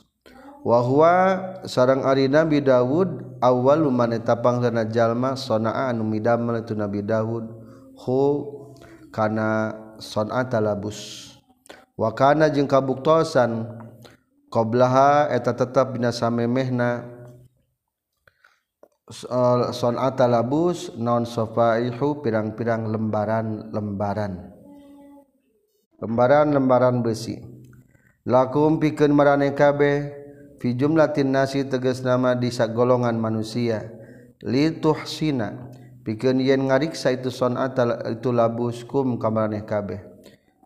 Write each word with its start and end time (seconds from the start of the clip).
Wahwa 0.62 1.14
sarang 1.66 2.06
Ari 2.06 2.30
Nabi 2.30 2.62
Dawud 2.62 3.38
awal 3.42 3.82
maneta 3.90 4.38
dana 4.38 4.86
jalma 4.86 5.34
sonaa 5.34 5.90
anu 5.90 6.06
midamel 6.06 6.62
itu 6.62 6.74
Nabi 6.74 7.02
Dawud. 7.02 7.46
Hu 7.98 8.22
kana 9.14 9.74
sonata 9.98 10.58
labus. 10.62 11.30
Wakana 11.98 12.50
jeung 12.50 12.66
kabuktosan 12.66 13.68
qoblaha 14.50 15.30
eta 15.30 15.54
tetap 15.54 15.94
binasa 15.94 16.30
memehna 16.30 17.04
sonata 19.76 20.24
eh, 20.24 20.30
labus 20.30 20.94
non 20.96 21.28
sofaihu 21.28 22.24
pirang-pirang 22.24 22.88
lembaran-lembaran. 22.88 24.51
lembaran-lembaran 26.02 27.06
besi. 27.06 27.38
Lakum 28.26 28.82
pikeun 28.82 29.14
marane 29.14 29.54
kabeh 29.54 30.10
fi 30.58 30.74
jumlatin 30.74 31.30
nasi 31.30 31.62
tegas 31.62 32.02
nama 32.02 32.34
di 32.34 32.50
sagolongan 32.50 33.14
manusia. 33.14 33.86
Lituhsina 34.42 35.70
pikeun 36.02 36.42
yen 36.42 36.66
ngariksa 36.66 37.14
itu 37.14 37.30
sonata 37.30 38.02
itu 38.10 38.34
labuskum 38.34 39.14
kamarane 39.22 39.62
kabeh. 39.62 40.02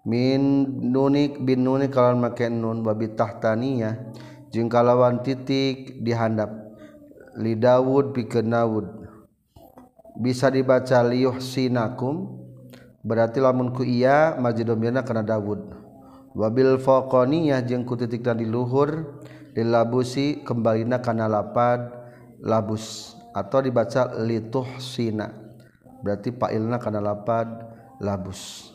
Min 0.08 0.64
nunik 0.92 1.44
bin 1.44 1.66
nunik 1.66 1.92
kalawan 1.92 2.30
make 2.30 2.48
nun 2.48 2.80
babi 2.80 3.12
tahtaniyah 3.12 4.16
jeung 4.54 4.70
kalawan 4.70 5.20
titik 5.20 6.00
dihandap 6.00 6.48
li 7.36 7.52
Dawud 7.58 8.16
pikeun 8.16 8.48
Dawud. 8.54 8.86
Bisa 10.16 10.48
dibaca 10.48 11.04
liyuhsinakum 11.04 12.35
berarti 13.06 13.38
lamunku 13.38 13.86
iya 13.86 14.34
majiddomna 14.34 15.06
karena 15.06 15.22
Dawud. 15.22 15.62
Wabil 16.34 16.82
fokoniyah 16.82 17.64
jengku 17.64 17.94
titik 17.96 18.26
dan 18.26 18.42
di 18.42 18.44
Luhur 18.44 19.22
dilabusi 19.54 20.44
kembali 20.44 20.84
karena 21.00 21.30
lapad 21.30 21.88
labus 22.44 23.16
atau 23.32 23.64
dibaca 23.64 24.12
lituh 24.20 24.68
Sina 24.76 25.32
berarti 26.04 26.28
Pak 26.34 26.50
Ilna 26.52 26.76
karena 26.76 27.00
lapad 27.00 27.48
labus. 28.02 28.74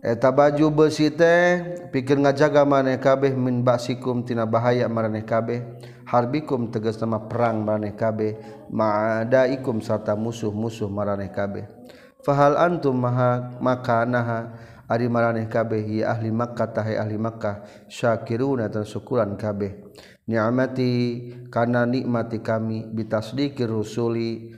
Eta 0.00 0.32
baju 0.32 0.72
besi 0.72 1.12
teh 1.12 1.60
pikir 1.92 2.16
ngajaga 2.20 2.64
maneh 2.64 2.96
kabeh 2.96 3.36
min 3.36 3.60
basikum 3.60 4.24
tina 4.24 4.44
bahaya 4.48 4.88
maraneh 4.88 5.24
kabeh. 5.24 5.60
Harbikum 6.08 6.72
tegas 6.72 6.96
nama 7.00 7.20
perang 7.20 7.64
maraneh 7.64 7.92
kabeh. 7.92 8.36
Ma'adaikum 8.72 9.80
serta 9.84 10.16
musuh-musuh 10.16 10.88
maraneh 10.88 11.28
kabeh 11.28 11.68
fahal 12.24 12.56
antum 12.56 12.96
maha 12.96 13.56
maka 13.60 14.04
naha 14.04 14.52
ari 14.90 15.06
maraneh 15.06 15.46
kabeh 15.46 16.02
ya 16.02 16.10
ahli 16.10 16.34
Makkah 16.34 16.68
tahe 16.74 16.98
ahli 16.98 17.14
Makkah 17.14 17.62
syakiruna 17.86 18.66
dan 18.66 18.82
syukuran 18.82 19.38
kabeh. 19.38 19.86
Ni'mati 20.26 20.90
kana 21.46 21.86
nikmati 21.86 22.42
kami 22.42 22.90
bitasdiqir 22.90 23.70
rusuli 23.70 24.50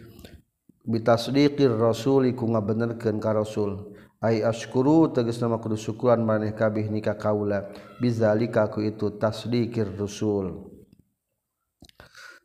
bitasdiqir 0.89 1.69
rasuli 1.69 2.33
ku 2.33 2.49
ngabenerkeun 2.49 3.21
ka 3.21 3.37
rasul. 3.37 3.93
Ai 4.23 4.41
ashkuru 4.41 5.11
tegas 5.11 5.43
nama 5.43 5.59
kudu 5.59 5.77
syukuran 5.77 6.25
maraneh 6.25 6.57
kabeh 6.57 6.89
nikah 6.89 7.21
kaula. 7.21 7.69
Bizalika 8.01 8.73
ku 8.73 8.81
itu 8.81 9.21
tasdiqir 9.21 9.93
rusul. 10.01 10.73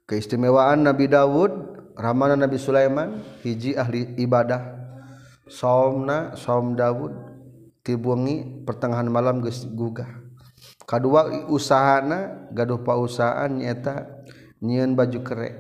Keistimewaan 0.08 0.88
Nabi 0.88 1.12
Dawud 1.12 1.52
ramana 2.00 2.40
Nabi 2.40 2.56
Sulaiman 2.56 3.20
hiji 3.44 3.76
ahli 3.76 4.16
ibadah. 4.20 4.87
somna 5.48 6.36
som 6.36 6.76
Daud 6.76 7.12
tibungi 7.84 8.64
pertengahan 8.68 9.08
malam 9.08 9.40
geus 9.40 9.64
gugah. 9.64 10.08
Kedua 10.88 11.48
usahana 11.52 12.48
gaduh 12.56 12.80
pausahaan 12.80 13.52
nyata 13.52 14.08
nyian 14.64 14.96
baju 14.96 15.20
kere. 15.24 15.52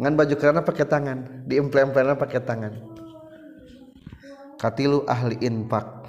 Ngan 0.00 0.16
baju 0.16 0.34
kerana 0.38 0.60
pakai 0.64 0.86
tangan 0.88 1.44
diempel-empelna 1.44 2.16
pakai 2.16 2.40
tangan. 2.40 2.72
Katilu 4.56 5.04
ahli 5.04 5.36
infak. 5.42 6.06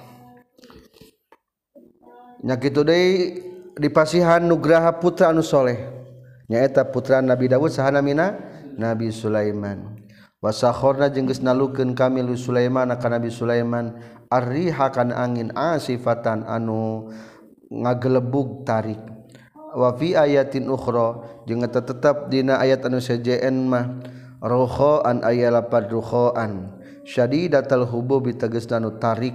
Nya 2.44 2.60
kitu 2.60 2.84
deui 2.84 3.40
dipasihan 3.76 4.40
nugraha 4.44 4.96
putra 5.00 5.32
anu 5.32 5.42
soleh. 5.42 5.80
Nyaeta 6.48 6.84
putra 6.88 7.24
Nabi 7.24 7.48
Dawud 7.48 7.72
sahana 7.72 8.04
mina? 8.04 8.36
Nabi 8.76 9.08
Sulaiman. 9.08 9.93
wasahorna 10.44 11.08
jengges 11.08 11.40
nalukeun 11.40 11.96
kami 11.96 12.20
lu 12.20 12.36
Sulaiman 12.36 12.92
ka 13.00 13.08
Nabi 13.08 13.32
Sulaiman 13.32 13.96
arriha 14.28 14.92
kana 14.92 15.16
angin 15.24 15.48
asifatan 15.56 16.44
anu 16.44 17.08
ngagelebug 17.72 18.68
tarik. 18.68 19.00
Wa 19.72 19.96
fi 19.96 20.12
ayatin 20.12 20.68
ukhra 20.68 21.40
jeung 21.48 21.64
eta 21.64 21.80
tetep 21.80 22.28
dina 22.28 22.60
ayat 22.60 22.84
anu 22.84 23.00
sajeen 23.00 23.72
mah 23.72 24.04
ruhan 24.44 25.24
aya 25.24 25.48
lapar 25.48 25.88
ruhan 25.88 26.76
syadidatal 27.08 27.88
hububi 27.88 28.36
tegesna 28.36 28.76
anu 28.84 29.00
tarik 29.00 29.34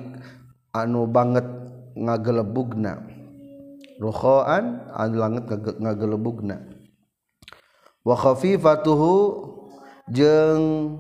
anu 0.78 1.10
banget 1.10 1.50
ngagelebugna. 1.98 3.02
Ruhan 3.98 4.94
anu 4.94 5.16
banget 5.26 5.44
ngagelebugna. 5.82 6.70
Wa 8.06 8.16
khafifatuhu 8.16 9.58
jeng 10.10 10.98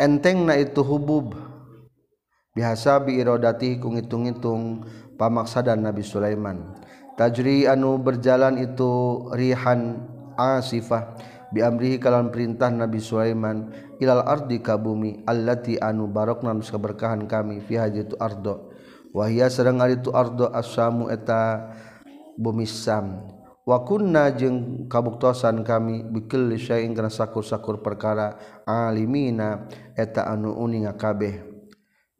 enteng 0.00 0.48
na 0.48 0.56
itu 0.56 0.80
hubub. 0.80 1.36
Biasa 2.52 3.00
biirodati 3.00 3.80
ku 3.80 3.88
ngitung-ngitung 3.96 4.84
pamaksadan 5.16 5.80
Nabi 5.80 6.04
Sulaiman. 6.04 6.76
Tajri 7.16 7.64
anu 7.64 7.96
berjalan 7.96 8.60
itu 8.60 9.24
rihan 9.32 10.04
asifah 10.36 11.16
biamrihi 11.52 11.96
kalan 11.96 12.28
perintah 12.28 12.68
Nabi 12.68 13.00
Sulaiman 13.00 13.72
ilal 14.00 14.24
ardi 14.24 14.60
kabumi 14.60 15.24
allati 15.24 15.80
anu 15.80 16.08
barokna 16.08 16.52
nus 16.52 16.72
keberkahan 16.72 17.24
kami 17.24 17.64
fi 17.64 17.80
hajitu 17.80 18.16
ardo. 18.20 18.72
Wahia 19.12 19.52
sareng 19.52 19.80
ari 19.80 20.00
tu 20.00 20.12
ardo 20.12 20.48
asamu 20.52 21.08
eta 21.12 21.72
bumi 22.36 22.64
sam. 22.64 23.28
wakunna 23.62 24.34
jeung 24.34 24.86
kabuktosan 24.90 25.62
kami 25.62 26.02
bikel 26.06 26.50
lisyaing 26.50 26.94
kana 26.94 27.10
sakur-sakur 27.10 27.82
perkara 27.82 28.38
alimina 28.66 29.70
eta 29.94 30.26
anu 30.26 30.54
uning 30.54 30.90
kabeh 30.98 31.52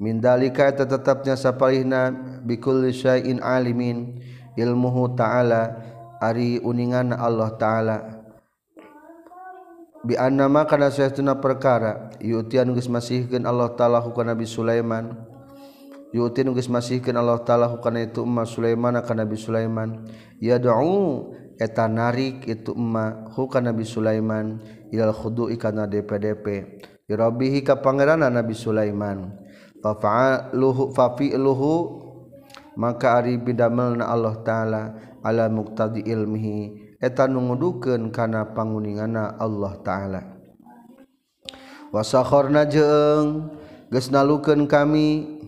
min 0.02 0.18
dalika 0.18 0.66
eta 0.66 0.82
tetapnya 0.82 1.38
sapalihna 1.38 2.10
bikul 2.42 2.82
lisyain 2.82 3.38
alimin 3.38 4.18
ilmuhu 4.58 5.14
ta'ala 5.14 5.78
ari 6.22 6.62
uningan 6.62 7.14
Allah 7.14 7.50
ta'ala. 7.58 7.96
Bi 10.02 10.18
annama 10.18 10.66
kana 10.66 10.90
saytuna 10.90 11.38
perkara 11.38 12.10
yutian 12.18 12.74
geus 12.74 12.90
masihkeun 12.90 13.46
Allah 13.46 13.70
ta'ala 13.78 14.02
ku 14.02 14.10
Nabi 14.18 14.42
Sulaiman 14.50 15.14
yutin 16.12 16.52
geus 16.52 16.68
masihkeun 16.68 17.16
Allah 17.16 17.40
taala 17.42 17.66
hukana 17.72 18.04
itu 18.04 18.22
umma 18.22 18.44
Sulaiman 18.44 19.00
ka 19.00 19.16
Nabi 19.16 19.36
Sulaiman. 19.40 20.04
Ya 20.38 20.60
da'u 20.60 21.32
eta 21.56 21.88
narik 21.88 22.44
itu 22.46 22.76
umma 22.76 23.26
hukana 23.32 23.72
Nabi 23.72 23.88
Sulaiman. 23.88 24.60
Ilal 24.92 25.16
khudu 25.16 25.48
ikana 25.48 25.88
DPDP 25.88 26.68
rabbihi 27.08 27.64
ka 27.64 27.80
pangeranna 27.80 28.28
Nabi 28.28 28.52
Sulaiman. 28.56 29.36
Fa 29.82 29.98
fa'aluhu 29.98 30.94
fa 30.94 31.16
fi'luhu 31.18 31.72
maka 32.78 33.20
ari 33.20 33.36
bidamelna 33.36 34.08
Allah 34.08 34.36
taala 34.44 34.82
ala 35.24 35.48
muqtadi 35.48 36.04
ilmihi. 36.06 36.92
Eta 37.02 37.26
nu 37.26 37.42
ngudukeun 37.42 38.14
kana 38.14 38.54
panguningana 38.54 39.34
Allah 39.40 39.74
taala. 39.82 40.22
Wasakhorna 41.90 42.64
jeung 42.70 43.52
geus 43.90 44.08
nalukeun 44.08 44.64
kami 44.70 45.41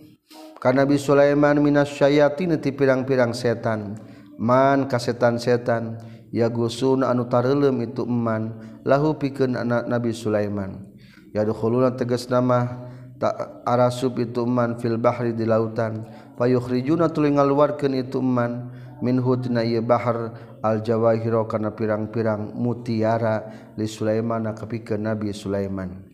karena 0.64 0.88
Nabi 0.88 0.96
Sulaiman 0.96 1.60
minas 1.60 1.92
syyatin 1.92 2.56
ti 2.56 2.72
pirang-pirang 2.72 3.36
setan. 3.36 4.00
Man 4.40 4.88
kasetan 4.88 5.36
setan 5.36 6.00
ya 6.32 6.48
gusun 6.48 7.04
anu 7.04 7.28
tarelum 7.28 7.84
itu 7.84 8.08
eman 8.08 8.56
lahu 8.80 9.12
pikeun 9.20 9.60
anak 9.60 9.84
Nabi 9.84 10.16
Sulaiman. 10.16 10.88
Ya 11.36 11.44
teges 11.92 12.32
nama 12.32 12.88
tak 13.20 13.60
arasub 13.68 14.16
itu 14.16 14.48
eman 14.48 14.80
fil 14.80 14.96
bahri 14.96 15.36
di 15.36 15.44
lautan. 15.44 16.08
Payuhrijuna 16.40 17.12
tuluy 17.12 17.36
ngaluarkeun 17.36 18.00
itu 18.00 18.24
eman 18.24 18.72
minhu 19.04 19.36
bahar 19.84 20.32
al 20.64 20.80
jawahiro 20.80 21.44
kana 21.44 21.76
pirang-pirang 21.76 22.56
mutiara 22.56 23.52
li 23.76 23.84
Sulaiman 23.84 24.48
kapikeun 24.56 25.12
Nabi 25.12 25.28
Sulaiman. 25.36 26.13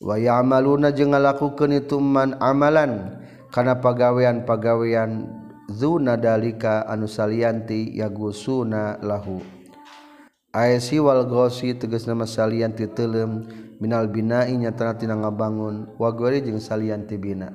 waya 0.00 0.40
amaluna 0.40 0.90
jeung 0.90 1.12
ngalakukeun 1.12 1.84
itu 1.84 2.00
man 2.00 2.34
amalan. 2.40 3.20
Kana 3.50 3.82
pagawean-pagawean 3.82 5.26
zuna 5.66 6.14
dalika 6.14 6.86
anu 6.86 7.10
salianti 7.10 7.98
yagusuna 7.98 9.02
lahu. 9.02 9.42
Aisi 10.54 11.02
wal 11.02 11.26
gosi 11.26 11.74
tegas 11.74 12.06
nama 12.06 12.30
salianti 12.30 12.86
telem 12.90 13.46
minal 13.82 14.06
binai 14.06 14.54
nyatana 14.54 14.94
tina 14.94 15.18
ngabangun. 15.18 15.98
Wa 15.98 16.14
gori 16.14 16.46
jeung 16.46 16.62
salianti 16.62 17.18
bina. 17.18 17.50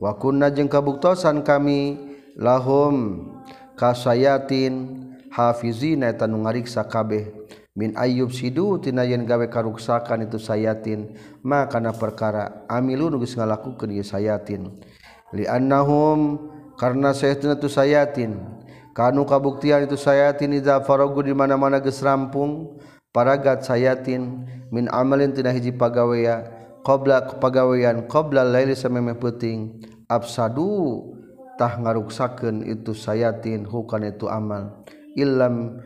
Wa 0.00 0.16
kunna 0.16 0.48
jeung 0.48 0.72
kabuktosan 0.72 1.44
kami 1.44 2.00
lahum 2.32 3.28
kasayatin 3.76 5.04
hafizina 5.28 6.08
eta 6.08 6.24
nu 6.24 6.48
ngariksa 6.48 6.88
kabeh. 6.88 7.37
min 7.78 7.94
ayub 7.94 8.34
sidu 8.34 8.82
tina 8.82 9.06
yen 9.06 9.22
gawe 9.22 9.46
karuksakan 9.46 10.26
itu 10.26 10.42
sayatin 10.42 11.14
ma 11.46 11.70
kana 11.70 11.94
perkara 11.94 12.66
amilun 12.66 13.22
geus 13.22 13.38
ngalakukeun 13.38 13.94
ieu 13.94 14.02
sayatin. 14.02 14.82
Li 15.30 15.46
annahum 15.46 16.50
karna 16.74 17.14
sayatin 17.14 17.54
itu 17.54 17.70
sayatin. 17.70 18.34
Kanu 18.98 19.22
kabuktian 19.22 19.86
itu 19.86 19.94
sayatin 19.94 20.58
idza 20.58 20.82
faragu 20.82 21.22
di 21.22 21.30
mana-mana 21.30 21.78
geus 21.78 22.02
rampung 22.02 22.82
paragat 23.14 23.62
sayatin. 23.62 24.42
Min 24.74 24.90
amalin 24.90 25.30
tina 25.30 25.54
hiji 25.54 25.70
pagawean 25.70 26.50
qabla 26.82 27.38
pagawean 27.38 28.10
qabla 28.10 28.42
laili 28.42 28.74
sameme 28.74 29.14
peuting 29.14 29.78
absadu 30.10 31.14
tah 31.54 31.78
ngaruksakeun 31.78 32.66
itu 32.66 32.90
sayatin 32.90 33.70
hukana 33.70 34.10
itu 34.10 34.26
amal. 34.26 34.82
Illam 35.14 35.78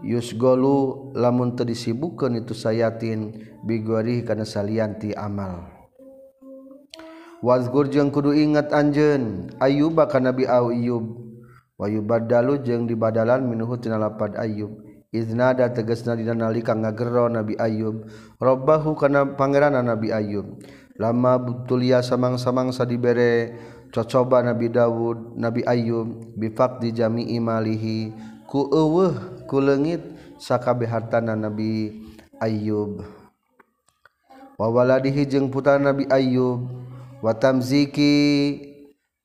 Yusgolu 0.00 1.12
lamun 1.12 1.52
teu 1.52 1.68
disibukkeun 1.68 2.40
itu 2.40 2.56
sayatin 2.56 3.36
bigori 3.60 4.24
kana 4.24 4.48
salianti 4.48 5.12
amal. 5.12 5.68
Wazgur 7.40 7.88
jeung 7.88 8.12
kudu 8.12 8.36
ingat 8.36 8.68
anjeun 8.68 9.48
Ayuba 9.60 10.04
ka 10.08 10.20
Nabi 10.20 10.44
Ayub 10.44 11.04
wayubadalu 11.80 12.60
jeung 12.60 12.84
dibadalan 12.84 13.44
minuhu 13.48 13.80
tina 13.80 13.96
lapad 13.96 14.36
Ayub 14.36 14.76
iznada 15.08 15.72
tegasna 15.72 16.16
dina 16.16 16.36
nalika 16.36 16.76
ngagero 16.76 17.32
Nabi 17.32 17.56
Ayub 17.56 18.04
robbahu 18.36 18.92
kana 18.92 19.24
pangeranna 19.40 19.80
Nabi 19.80 20.12
Ayub 20.12 20.60
lama 21.00 21.40
butulia 21.40 22.04
samang-samangsa 22.04 22.84
dibere 22.84 23.56
cocoba 23.88 24.44
Nabi 24.44 24.68
Dawud 24.68 25.40
Nabi 25.40 25.64
Ayub 25.64 26.36
bifaq 26.36 26.84
di 26.84 26.92
jami'i 26.92 27.40
malihi. 27.40 28.12
Ku 28.50 28.66
eueuh 28.66 29.39
kulengit 29.50 29.98
sakabeh 30.38 30.86
hartana 30.86 31.34
Nabi 31.34 32.06
Ayub 32.38 33.02
wawaladihi 34.54 35.26
jeung 35.26 35.50
putra 35.50 35.82
Nabi 35.82 36.06
Ayub 36.06 36.70
watamziki 37.18 38.14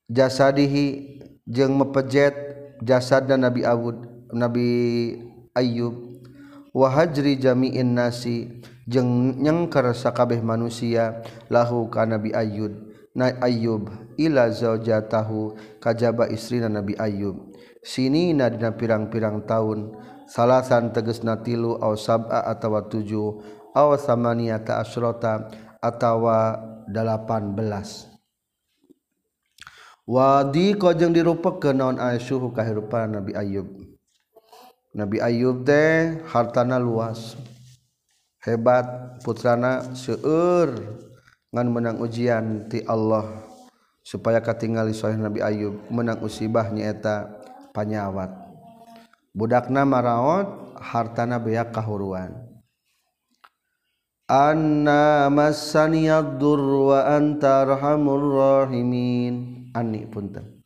jasadihi 0.10 1.22
jeung 1.46 1.78
mepejet 1.78 2.34
jasad 2.82 3.30
dan 3.30 3.46
Nabi 3.46 3.62
Awud 3.62 4.02
Nabi 4.34 4.70
Ayub 5.54 5.94
wahajri 6.74 7.38
jami'in 7.38 7.94
nasi 7.94 8.66
jeung 8.90 9.38
nyengker 9.38 9.94
sakabeh 9.94 10.42
manusia 10.42 11.22
lahu 11.54 11.86
ka 11.94 12.10
Nabi 12.10 12.34
Ayub 12.34 12.74
na 13.14 13.30
Ayub 13.46 13.94
ila 14.18 14.50
zaujatahu 14.50 15.54
kajaba 15.78 16.28
istrina 16.34 16.68
Nabi 16.68 16.98
Ayub 16.98 17.54
sini 17.86 18.34
nadina 18.34 18.74
pirang-pirang 18.74 19.46
tahun 19.46 19.94
salasan 20.26 20.94
tegesna 20.94 21.40
tilu 21.40 21.78
aw 21.78 21.94
sab'a 21.94 22.50
atawa 22.50 22.86
tujuh 22.86 23.42
aw 23.74 23.94
samaniyata 23.98 24.82
asyrota 24.82 25.50
atawa 25.82 26.58
delapan 26.90 27.54
belas. 27.54 28.10
Wadi 30.06 30.78
kojeng 30.78 31.18
dirupa 31.18 31.58
ke 31.58 31.74
naon 31.74 31.98
asyuhu 31.98 32.54
kahirupan 32.54 33.18
Nabi 33.18 33.34
Ayub. 33.34 33.66
Nabi 34.94 35.18
Ayub 35.18 35.66
teh 35.66 36.22
hartana 36.30 36.78
luas. 36.78 37.34
Hebat 38.46 39.18
putrana 39.26 39.82
seueur 39.98 40.78
ngan 41.50 41.68
menang 41.74 41.98
ujian 41.98 42.70
ti 42.70 42.86
Allah 42.86 43.26
supaya 44.06 44.38
katingali 44.46 44.94
sahih 44.94 45.18
Nabi 45.18 45.42
Ayub. 45.42 45.74
Menang 45.90 46.22
usibah 46.22 46.70
nyaeta 46.70 47.26
panyawat. 47.74 48.45
budakna 49.36 49.84
maraot 49.84 50.80
hartana 50.80 51.44
beak 51.44 51.76
kahuruan. 51.76 52.32
Anna 54.26 55.30
masaniyad 55.30 56.42
dur 56.42 56.90
wa 56.90 57.06
anta 57.06 57.62
arhamur 57.68 58.26
rahimin. 58.66 59.70
Anni 59.76 60.08
punten. 60.10 60.64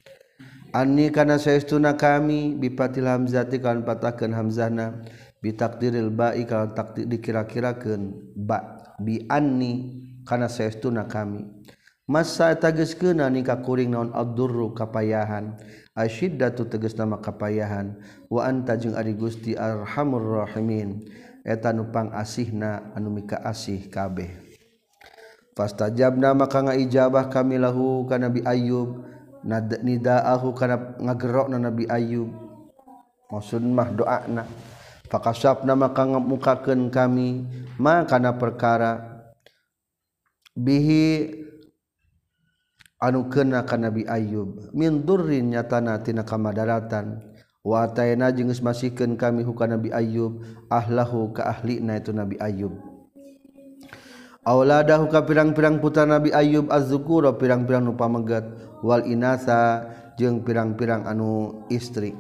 Anni 0.72 1.10
kana 1.10 1.42
saestuna 1.42 1.98
kami 1.98 2.56
bipatil 2.56 3.10
hamzati 3.10 3.58
kan 3.58 3.82
patahkeun 3.82 4.38
hamzahna 4.38 5.02
bitakdiril 5.42 6.14
ba'i 6.14 6.46
kan 6.46 6.72
takdir 6.78 7.10
dikira-kirakeun 7.10 8.38
ba 8.38 8.78
bi 9.02 9.26
anni 9.28 9.98
kana 10.24 10.46
saestuna 10.46 11.10
kami. 11.10 11.42
masa 12.10 12.58
tagis 12.58 12.98
kena 12.98 13.30
nikah 13.30 13.62
kuring 13.62 13.94
naon 13.94 14.10
abdurru 14.12 14.74
kapayahan. 14.74 15.54
Asyiddatu 15.94 16.66
teges 16.66 16.98
nama 16.98 17.22
kapayahan. 17.22 18.02
Wa 18.32 18.50
anta 18.50 18.74
jeung 18.74 18.98
ari 18.98 19.14
Gusti 19.14 19.54
arhamur 19.54 20.42
rahimin. 20.42 21.06
Eta 21.46 21.70
nupang 21.70 22.10
asihna 22.12 22.92
anu 22.98 23.14
mika 23.14 23.40
asih 23.46 23.88
kabeh 23.88 24.50
fastajabna 25.60 26.32
maka 26.32 26.64
ngaijabah 26.64 27.28
kami 27.28 27.60
lahu 27.60 28.08
ka 28.08 28.16
Nabi 28.16 28.40
Ayub. 28.48 29.04
Nidaahu 29.84 30.56
kana 30.56 30.96
ngagerokna 31.04 31.60
Nabi 31.60 31.84
Ayub. 31.92 32.32
Maksud 33.28 33.60
mah 33.68 33.92
doana. 33.92 34.48
Fakasapna 35.12 35.76
maka 35.76 36.08
ngamukakeun 36.08 36.88
kami. 36.88 37.44
Maka 37.76 38.16
kana 38.16 38.40
perkara. 38.40 39.20
Bihi 40.56 41.36
anu 43.00 43.32
kena 43.32 43.64
ka 43.64 43.80
Nabi 43.80 44.04
Ayub 44.06 44.70
min 44.76 45.08
durrin 45.08 45.56
nyatana 45.56 46.04
tina 46.04 46.28
kamadaratan 46.28 47.24
wa 47.64 47.88
ataina 47.88 48.32
jeung 48.32 48.52
geus 48.52 48.64
masikeun 48.64 49.16
kami 49.16 49.44
huka 49.44 49.68
Nabi 49.68 49.92
Ayub 49.92 50.44
ahlahu 50.68 51.32
ka 51.32 51.48
ahlina 51.48 52.00
itu 52.00 52.12
Nabi 52.12 52.36
Ayub 52.40 52.76
auladahu 54.50 55.12
ka 55.14 55.24
pirang-pirang 55.30 55.78
putra 55.78 56.10
Nabi 56.10 56.34
Ayub 56.34 56.74
azzukura 56.74 57.38
pirang-pirang 57.38 57.86
nu 57.86 57.94
pamegat. 57.94 58.46
Wal 58.80 59.06
inasa 59.06 59.86
jeung 60.16 60.42
pirang-pirang 60.42 61.06
anu 61.06 61.62
istri. 61.70 62.16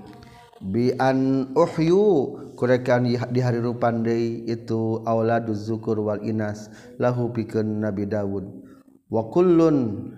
Bi 0.59 0.91
an 0.99 1.49
uhyu 1.55 2.35
kurekan 2.59 3.07
di 3.07 3.39
hari 3.39 3.63
rupan 3.63 4.03
deui 4.03 4.43
itu 4.45 4.99
auladuz 5.07 5.65
zukur 5.65 5.97
wal 6.03 6.19
inas. 6.21 6.67
Lahu 6.99 7.31
pikeun 7.31 7.79
Nabi 7.81 8.05
Daud. 8.05 8.45
Wa 9.09 9.31
kullun 9.31 10.11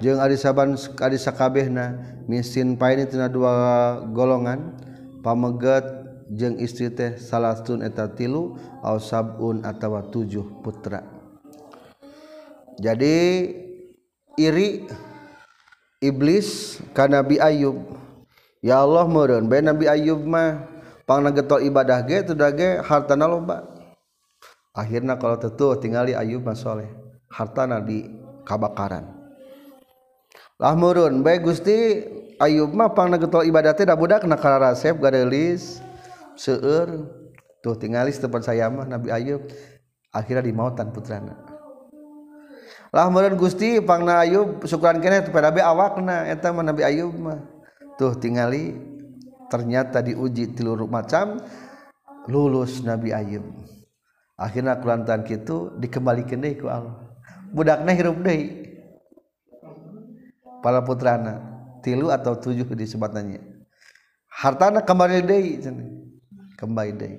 jeung 0.00 0.16
ari 0.16 0.34
saban 0.40 0.74
ari 1.00 1.20
misin 2.24 2.74
paini 2.80 3.04
tina 3.04 3.28
dua 3.28 4.00
golongan. 4.10 4.88
Pamegat 5.20 5.84
jeung 6.32 6.56
istri 6.56 6.88
teh 6.88 7.20
salatun 7.20 7.84
eta 7.84 8.08
tilu 8.08 8.56
aw 8.80 8.96
sabun 8.96 9.60
atawa 9.60 10.08
tujuh 10.08 10.64
putra. 10.64 11.04
Jadi 12.80 13.52
iri 14.40 14.88
iblis 16.00 16.80
ka 16.96 17.04
Nabi 17.04 17.36
Ayub. 17.36 17.84
Ya 18.64 18.80
Allah 18.80 19.04
meureun 19.04 19.44
bae 19.44 19.60
Nabi 19.60 19.92
Ayub 19.92 20.24
mah 20.24 20.64
pangna 21.04 21.28
getol 21.28 21.60
ibadah 21.68 22.00
ge 22.08 22.24
teu 22.24 22.32
ge 22.32 22.80
hartana 22.80 23.28
loba. 23.28 23.68
Akhirna 24.72 25.20
kalau 25.20 25.36
tetuh 25.36 25.76
tingali 25.76 26.16
Ayub 26.16 26.40
mah 26.40 26.56
saleh 26.56 26.88
hartana 27.28 27.76
di 27.84 28.08
kabakaran 28.48 29.19
lahmurun 30.60 31.24
baik 31.24 31.48
Gusti 31.48 32.04
Ayub 32.40 32.72
mah 32.72 32.92
pang 32.96 33.12
getol 33.12 33.44
ibadah 33.44 33.76
dah 33.76 33.92
da 33.92 33.96
budak 33.96 34.24
na 34.24 34.36
kararasep 34.36 34.96
garelis 34.96 35.80
seueur. 36.40 37.04
Tuh 37.60 37.76
tinggalis 37.76 38.16
tempat 38.16 38.48
saya 38.48 38.72
mah 38.72 38.88
Nabi 38.88 39.12
Ayub. 39.12 39.44
Akhirnya 40.08 40.40
dimautan 40.40 40.88
putrana. 40.88 41.36
Lah 42.90 43.12
murun 43.12 43.36
Gusti 43.36 43.76
pangna 43.84 44.24
Ayub 44.24 44.64
syukuran 44.64 45.04
kene 45.04 45.28
pada 45.28 45.52
be 45.52 45.60
awakna 45.60 46.24
eta 46.32 46.48
mah 46.48 46.64
Nabi 46.64 46.80
Ayub 46.80 47.12
mah. 47.12 47.44
Tuh 48.00 48.16
tingali 48.16 48.72
ternyata 49.52 50.00
diuji 50.00 50.56
tilu 50.56 50.88
macam 50.88 51.44
lulus 52.24 52.80
Nabi 52.80 53.12
Ayub. 53.12 53.44
Akhirnya 54.40 54.80
kulantan 54.80 55.28
gitu 55.28 55.76
dikembalikan 55.76 56.40
deh 56.40 56.56
ku 56.56 56.72
Allah. 56.72 56.96
Budakna 57.52 57.92
hirup 57.92 58.16
deh. 58.24 58.59
Para 60.60 60.84
putrana 60.84 61.40
tilu 61.82 62.12
atau 62.12 62.36
tujuh 62.36 62.68
disebutannya 62.76 63.40
hartana 64.28 64.80
kembali 64.84 65.18
deh 65.24 65.42
kembali 66.60 66.92
deh 66.94 67.14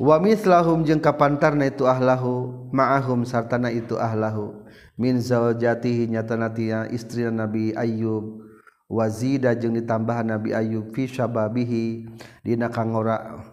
wa 0.00 0.16
mislahum 0.22 0.84
jeung 0.84 1.00
kapantarna 1.00 1.68
itu 1.68 1.84
ahlahu 1.88 2.68
ma'ahum 2.72 3.24
sartana 3.24 3.72
itu 3.72 3.96
ahlahu. 3.96 4.64
Min 4.96 5.20
zaujatihi 5.20 6.08
nyatana 6.08 6.48
tia 6.48 6.88
istri 6.88 7.28
Nabi 7.28 7.76
Ayub 7.76 8.40
wazida 8.88 9.52
jeung 9.52 9.76
ditambahan 9.76 10.24
Nabi 10.24 10.56
Ayub 10.56 10.88
fi 10.96 11.04
syababihi 11.04 12.08
dina 12.40 12.72
kangora. 12.72 13.44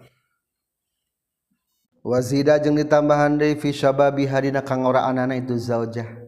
Wazida 2.00 2.63
jeung 2.63 2.80
ditambahan 2.80 3.36
deui 3.36 3.60
fi 3.60 3.75
syababiha 3.75 4.39
dina 4.39 4.63
kangora 4.63 5.03
anana 5.03 5.36
itu 5.36 5.60
zaujah 5.60 6.23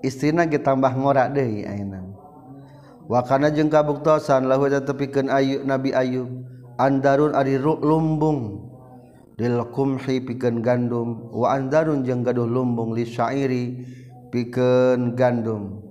istina 0.00 0.48
tambah 0.48 0.92
ngorak 0.92 1.36
deh 1.36 1.64
wakana 3.10 3.50
jeng 3.50 3.68
kabuktosan 3.68 4.46
lahu 4.46 4.68
tepikan 4.70 5.28
ayub 5.28 5.66
nabi 5.66 5.90
ayub 5.92 6.28
andarun 6.78 7.34
ari 7.36 7.58
lumbung 7.58 8.70
dil 9.40 9.60
kumhi 9.72 10.20
pikeun 10.20 10.60
gandum 10.60 11.32
wa 11.32 11.56
andarun 11.56 12.04
jeung 12.04 12.20
gaduh 12.20 12.44
lumbung 12.44 12.92
li 12.92 13.08
syairi 13.08 13.84
pikeun 14.30 15.18
gandum. 15.18 15.82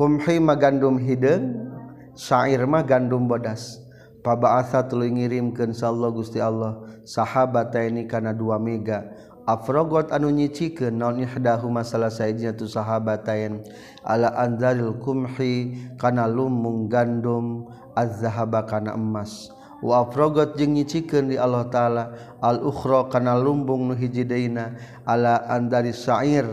Kumhi 0.00 0.40
ma 0.40 0.56
gandum 0.56 0.96
hideung 0.96 1.68
syair 2.16 2.64
mah 2.64 2.80
gandum 2.80 3.28
bodas. 3.28 3.84
Paba'atha 4.20 4.84
tuluy 4.84 5.08
ngirimkeun 5.12 5.72
sallallahu 5.72 6.20
Gusti 6.20 6.40
Allah 6.40 6.84
sahabat 7.08 7.72
ini 7.80 8.04
kana 8.04 8.36
dua 8.36 8.60
mega 8.60 9.08
afrogot 9.48 10.12
anu 10.12 10.28
nyiciken 10.32 11.00
ihdahu 11.00 11.68
masalah 11.72 12.12
sayajinya 12.12 12.56
tu 12.56 12.68
sahabatayan? 12.68 13.64
Ala 14.04 14.32
anzaril 14.36 14.96
kumhi 15.00 15.76
kana 16.00 16.24
lumung 16.24 16.88
gandum 16.88 17.68
az-zahaba 17.96 18.64
kana 18.64 18.96
emas. 18.96 19.52
Wa 19.80 20.04
afrogot 20.04 20.60
jeung 20.60 20.76
nyicikeun 20.76 21.32
di 21.32 21.40
Allah 21.40 21.64
taala 21.72 22.04
al 22.44 22.60
ukhra 22.60 23.08
kana 23.08 23.32
lumbung 23.40 23.88
nu 23.88 23.94
hiji 23.96 24.28
deuna 24.28 24.76
ala 25.08 25.48
andari 25.48 25.96
sa'ir. 25.96 26.44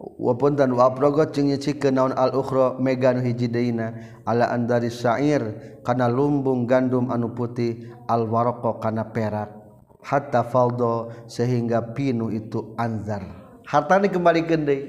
Wa 0.00 0.32
punten 0.36 0.76
wa 0.76 0.92
afrogot 0.92 1.32
jeung 1.32 1.48
nyicikeun 1.48 1.96
naon 1.96 2.12
al 2.12 2.36
ukhra 2.36 2.76
mega 2.76 3.16
nu 3.16 3.24
hiji 3.24 3.48
deuna 3.48 4.20
ala 4.28 4.52
andari 4.52 4.92
sa'ir 4.92 5.40
kana 5.80 6.12
lumbung 6.12 6.68
gandum 6.68 7.08
anu 7.08 7.32
putih 7.32 7.88
al 8.04 8.28
waraqa 8.28 8.76
kana 8.84 9.08
perak. 9.08 9.59
hatta 10.04 10.44
faldo 10.44 11.12
sehingga 11.28 11.92
pinu 11.92 12.32
itu 12.32 12.74
anzar. 12.76 13.22
Harta 13.66 14.02
dikembalikan 14.02 14.66
deh. 14.66 14.82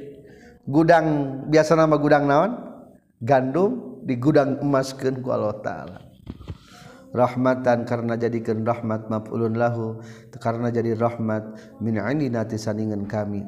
Gudang 0.65 1.05
biasa 1.49 1.73
nama 1.77 1.97
gudang 1.97 2.25
naon? 2.25 2.51
Gandum 3.21 4.01
di 4.01 4.17
gudang 4.17 4.57
emaskeun 4.61 5.21
ku 5.21 5.29
Allah 5.29 5.57
taala. 5.61 5.99
Rahmatan 7.11 7.83
karena 7.83 8.15
jadikan 8.15 8.63
rahmat 8.63 9.11
maf'ulun 9.11 9.59
lahu 9.59 9.99
karena 10.39 10.71
jadi 10.71 10.95
rahmat 10.95 11.75
min 11.83 11.99
indina 11.99 12.47
tisaningan 12.47 13.03
kami. 13.05 13.43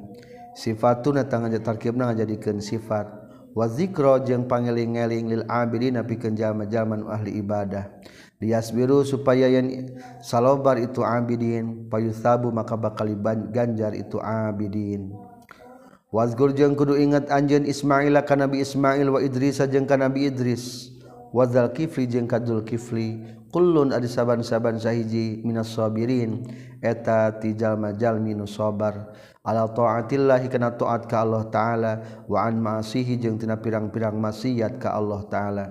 Sifatuna 0.54 1.26
tangan 1.26 1.58
tarkibna 1.64 2.12
ngajadikeun 2.12 2.62
sifat. 2.62 3.08
Wa 3.54 3.70
zikra 3.70 4.22
jeung 4.26 4.50
pangeling-eling 4.50 5.26
lil 5.30 5.44
abidina 5.46 6.02
pikeun 6.02 6.34
jalma-jalma 6.34 7.06
ahli 7.10 7.38
ibadah. 7.38 7.90
lias 8.44 8.76
biru 8.76 9.08
supaya 9.08 9.48
yang 9.48 9.96
salobar 10.20 10.76
itu 10.76 11.00
abidin 11.00 11.88
payusabu 11.88 12.52
maka 12.52 12.76
bakal 12.76 13.08
ganjar 13.56 13.96
itu 13.96 14.20
abidin. 14.20 15.16
Wazgur 16.14 16.54
jeng 16.54 16.78
kudu 16.78 16.94
ingat 16.94 17.32
anjeun 17.34 17.66
Ismail 17.66 18.14
ka 18.22 18.38
Nabi 18.38 18.62
Ismail 18.62 19.10
wa 19.10 19.18
Idris 19.18 19.58
jeung 19.66 19.90
ka 19.90 19.98
Nabi 19.98 20.30
Idris. 20.30 20.94
Wazal 21.34 21.74
Kifli 21.74 22.06
jeng 22.06 22.30
kadul 22.30 22.62
Kifli 22.62 23.18
kullun 23.50 23.90
ari 23.90 24.06
saban-saban 24.06 24.78
sahiji 24.78 25.42
minas 25.42 25.74
sabirin. 25.74 26.46
Eta 26.86 27.34
tijal 27.42 27.82
majal 27.82 28.22
minus 28.22 28.62
sabar. 28.62 29.10
Ala 29.42 29.66
taatillahi 29.74 30.54
kana 30.54 30.78
taat 30.78 31.10
ka 31.10 31.26
Allah 31.26 31.50
taala. 31.50 31.94
Wa 32.30 32.46
an 32.46 32.62
ma'asihi 32.62 33.18
jeng 33.18 33.42
tina 33.42 33.58
pirang-pirang 33.58 34.14
maksiat 34.14 34.78
ka 34.78 34.94
Allah 34.94 35.26
taala. 35.26 35.66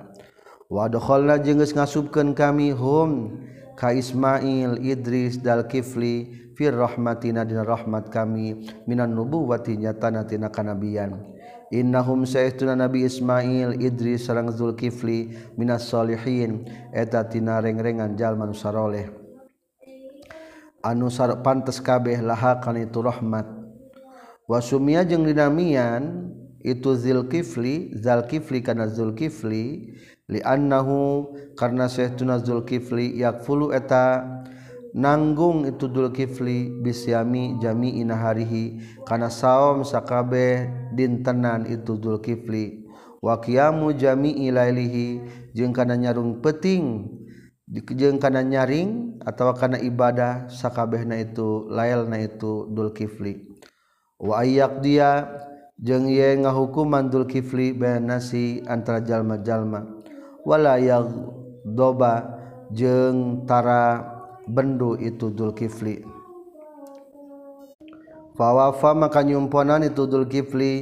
Wadoholna 0.72 1.36
jenges 1.36 1.76
ngasubken 1.76 2.32
kami 2.32 2.72
hum 2.72 3.36
ka 3.76 3.92
Ismail 3.92 4.80
Idris 4.80 5.36
dal 5.36 5.68
Kifli 5.68 6.32
fir 6.56 6.72
rahmatina 6.72 7.44
dina 7.44 7.60
rahmat 7.60 8.08
kami 8.08 8.72
minan 8.88 9.12
nubuwati 9.12 9.76
nyatana 9.76 10.24
tina 10.24 10.48
kanabian. 10.48 11.28
Innahum 11.72 12.24
sayyiduna 12.24 12.88
Nabi 12.88 13.04
Ismail 13.04 13.84
Idris 13.84 14.28
sareng 14.28 14.48
Zulkifli 14.52 15.52
minas 15.60 15.88
solihin 15.88 16.64
eta 16.92 17.24
tina 17.28 17.60
rengrengan 17.60 18.16
jalma 18.16 18.48
nu 18.48 18.56
saroleh 18.56 19.12
anu 20.84 21.12
sar 21.12 21.36
pantes 21.44 21.80
kabeh 21.84 22.16
laha 22.24 22.64
kana 22.64 22.88
itu 22.88 23.04
rahmat. 23.04 23.44
Wasumia 24.48 25.04
jeung 25.04 25.28
dinamian 25.28 26.32
itu 26.64 26.96
Zulkifli 26.96 27.92
Zulkifli 27.96 28.60
kana 28.64 28.88
Zulkifli 28.88 29.96
liannahu 30.32 31.28
karena 31.52 31.92
Syekhuna 31.92 32.40
Zulkifli 32.40 33.20
yakfulu 33.20 33.76
eta 33.76 34.24
nanggung 34.96 35.68
itu 35.68 35.88
Dulkifli 35.92 36.80
bisyami 36.80 37.60
jami'i 37.60 38.00
naharihi 38.08 38.80
kana 39.04 39.28
saum 39.28 39.84
sakabeh 39.84 40.72
dintenan 40.96 41.68
itu 41.68 42.00
Zulkifli. 42.00 42.82
Wa 43.22 43.38
qiyamu 43.38 43.94
jami'i 43.94 44.50
lailihi 44.50 45.22
jeung 45.54 45.70
kana 45.70 45.94
nyarung 45.94 46.42
peting 46.42 47.06
jeung 47.70 48.18
kana 48.18 48.42
nyaring 48.42 49.22
atawa 49.22 49.54
kana 49.54 49.78
ibadah 49.78 50.50
sakabehna 50.50 51.22
itu 51.22 51.70
lailna 51.70 52.18
itu 52.18 52.66
Dulkifli 52.66 53.46
wa 54.18 54.42
ayyak 54.42 54.82
dia 54.82 55.30
jeung 55.78 56.10
ye 56.10 56.34
ngahukuman 56.34 57.14
Dulkifli 57.14 57.70
bainasi 57.78 58.66
antara 58.66 58.98
jalma-jalma. 58.98 60.01
Wala 60.42 60.78
doba 61.62 62.42
jengtara 62.74 64.02
bendu 64.48 64.98
itu 64.98 65.30
Dzulkifli. 65.30 66.02
Fawafa 68.34 68.96
maka 68.96 69.22
nyumponan 69.22 69.86
itu 69.86 70.08
Dzulkifli 70.08 70.72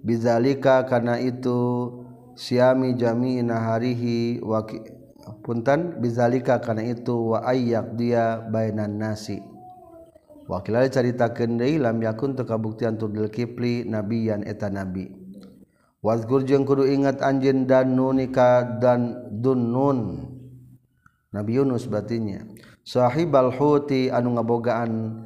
bizzalika 0.00 0.86
karena 0.88 1.20
itu 1.20 1.90
siami 2.38 2.96
Jami 2.96 3.44
harihi 3.44 4.40
waki 4.40 4.80
puntan 5.44 6.00
bizzalika 6.00 6.62
karena 6.62 6.88
itu 6.96 7.36
wayak 7.36 7.98
dia 7.98 8.40
baian 8.48 8.96
nasi. 8.96 9.42
Wakil 10.50 10.82
carita 10.90 11.30
Kende 11.30 11.78
lam 11.78 12.02
yakun 12.02 12.34
kekabuktian 12.34 12.98
Dzulkifli 12.98 13.86
nabiyan 13.86 14.42
eta 14.42 14.66
nabi 14.66 15.19
Wagur 16.00 16.48
jeung 16.48 16.64
kudu 16.64 16.88
ingat 16.88 17.20
anjin 17.20 17.68
dan 17.68 17.92
nunika 17.92 18.64
dan 18.80 19.28
dunun 19.28 20.24
Nabi 21.28 21.60
Yunus 21.60 21.84
batinya 21.84 22.40
Sahibal 22.80 23.52
huti 23.52 24.08
anu 24.08 24.34
ngabogaan 24.34 25.20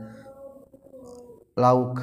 lauk. 1.54 2.02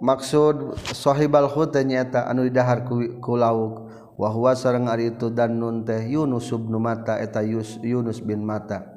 Maksud 0.00 0.80
Sahibal 0.96 1.46
huti 1.46 1.84
nyata 1.84 2.24
anu 2.24 2.48
didahar 2.48 2.88
ku, 2.88 3.20
ku 3.20 3.36
lauk. 3.36 3.92
Wahwa 4.14 4.54
sareng 4.54 4.86
ari 4.86 5.10
itu 5.10 5.26
dan 5.28 5.58
nun 5.58 5.82
teh 5.82 5.98
Yunus 5.98 6.48
subnu 6.48 6.78
mata 6.78 7.20
eta 7.20 7.44
Yunus 7.44 8.18
bin 8.24 8.46
mata. 8.46 8.96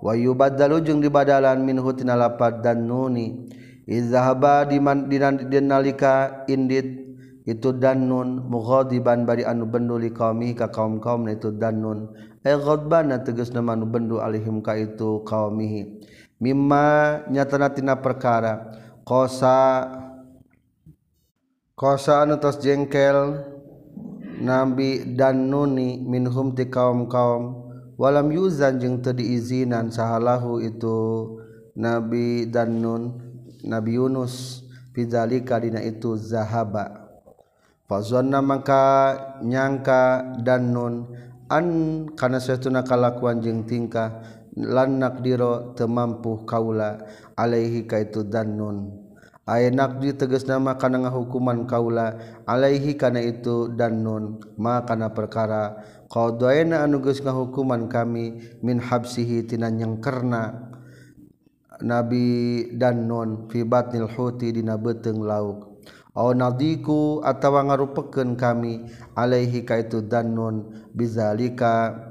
Wa 0.00 0.16
yubaddalu 0.16 0.82
jeung 0.82 0.98
dibadalan 1.02 1.62
min 1.62 1.78
hutina 1.78 2.16
lapad 2.16 2.64
dan 2.64 2.88
nuni. 2.88 3.52
Izahaba 3.86 4.64
diman 4.64 5.10
dinalika 5.50 6.46
indit 6.46 7.11
itu 7.42 7.74
danun 7.74 8.46
mughadiban 8.46 9.26
bari 9.26 9.42
anu 9.42 9.66
bendu 9.66 9.98
li 9.98 10.14
qaumi 10.14 10.54
ka 10.54 10.70
kaum-kaum 10.70 11.26
itu 11.26 11.50
danun 11.50 12.14
ay 12.46 12.54
ghadbana 12.54 13.22
tegasna 13.26 13.58
manu 13.58 13.86
bendu 13.86 14.22
alihim 14.22 14.62
ka 14.62 14.78
itu 14.78 15.26
qaumihi 15.26 16.02
mimma 16.42 17.22
nyatana 17.30 17.70
tina 17.70 17.94
perkara. 18.02 18.82
Qasa 19.02 19.90
kosaan 21.78 22.34
atas 22.34 22.58
jengkel 22.58 23.46
nabi 24.42 25.14
dan 25.18 25.50
nuni 25.50 26.02
minhum 26.02 26.54
ti 26.54 26.66
kaum 26.66 27.06
kaum. 27.06 27.70
Walam 27.94 28.34
yuzan 28.34 28.82
jeung 28.82 28.98
teu 29.02 29.14
diizinan 29.14 29.94
sahalahu 29.94 30.58
itu 30.62 30.98
nabi 31.78 32.50
dan 32.50 32.82
nun 32.82 33.02
nabi 33.62 33.98
Yunus. 33.98 34.66
Fidzalika 34.92 35.56
dina 35.56 35.80
itu 35.80 36.20
zahaba 36.20 37.01
fazonna 37.92 38.40
maka 38.40 39.12
nyangka 39.44 40.32
dan 40.40 40.72
nun. 40.72 41.12
An 41.52 41.66
kana 42.16 42.40
satuna 42.40 42.80
kalakuan 42.80 43.44
jeung 43.44 43.68
tingkah 43.68 44.24
lan 44.56 44.96
nakdiro 44.96 45.76
teu 45.76 45.84
mampu 45.84 46.48
kaula 46.48 47.04
alaihi 47.36 47.84
kaitu 47.84 48.24
dan 48.24 48.56
nun. 48.56 48.96
Aya 49.44 49.68
nakdi 49.68 50.16
teges 50.16 50.48
nama 50.48 50.80
kana 50.80 51.12
hukuman 51.12 51.68
kaula 51.68 52.16
alaihi 52.48 52.96
kana 52.96 53.20
itu 53.20 53.68
dan 53.76 54.00
nun. 54.00 54.40
Ma 54.56 54.88
kana 54.88 55.12
perkara 55.12 55.84
qadaina 56.08 56.88
anu 56.88 57.04
geus 57.04 57.20
ngahukuman 57.20 57.92
kami 57.92 58.56
min 58.64 58.80
habsihi 58.80 59.44
yang 59.52 60.00
karena 60.00 60.72
nabi 61.84 62.64
dan 62.72 63.04
nun 63.04 63.52
fi 63.52 63.60
nilhuti 63.60 64.08
huti 64.08 64.48
dina 64.56 64.80
beteng 64.80 65.20
lauk. 65.20 65.71
nadiku 66.12 67.24
atawa 67.24 67.64
ngarupeken 67.64 68.36
kami 68.36 68.84
alaihi 69.16 69.64
kaitu 69.64 70.04
danun 70.04 70.84
bizalika. 70.92 72.08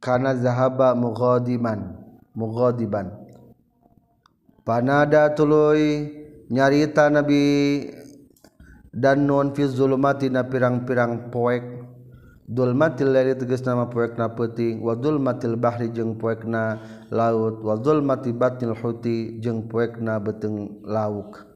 Kana 0.00 0.32
zahaba 0.32 0.96
mughadiman 0.96 2.00
mughadiban. 2.32 3.12
Panada 4.64 5.28
tuluy 5.36 6.08
nyarita 6.48 7.12
nabi 7.12 7.84
danun 8.96 9.52
fi 9.52 9.68
zulumati 9.68 10.32
na 10.32 10.48
pirang-pirang 10.48 11.28
poek. 11.28 11.79
Dulmatil 12.50 13.14
dari 13.14 13.38
teges 13.38 13.62
nama 13.62 13.86
poekna 13.86 14.34
peting 14.34 14.82
wadul 14.82 15.22
matil 15.22 15.54
bahri 15.54 15.86
jeung 15.94 16.18
poekna 16.18 16.82
laut 17.14 17.62
wadul 17.62 18.02
mati 18.02 18.34
batil 18.34 18.74
huti 18.74 19.38
jeung 19.38 19.70
poekna 19.70 20.18
beteng 20.18 20.82
lauk. 20.82 21.46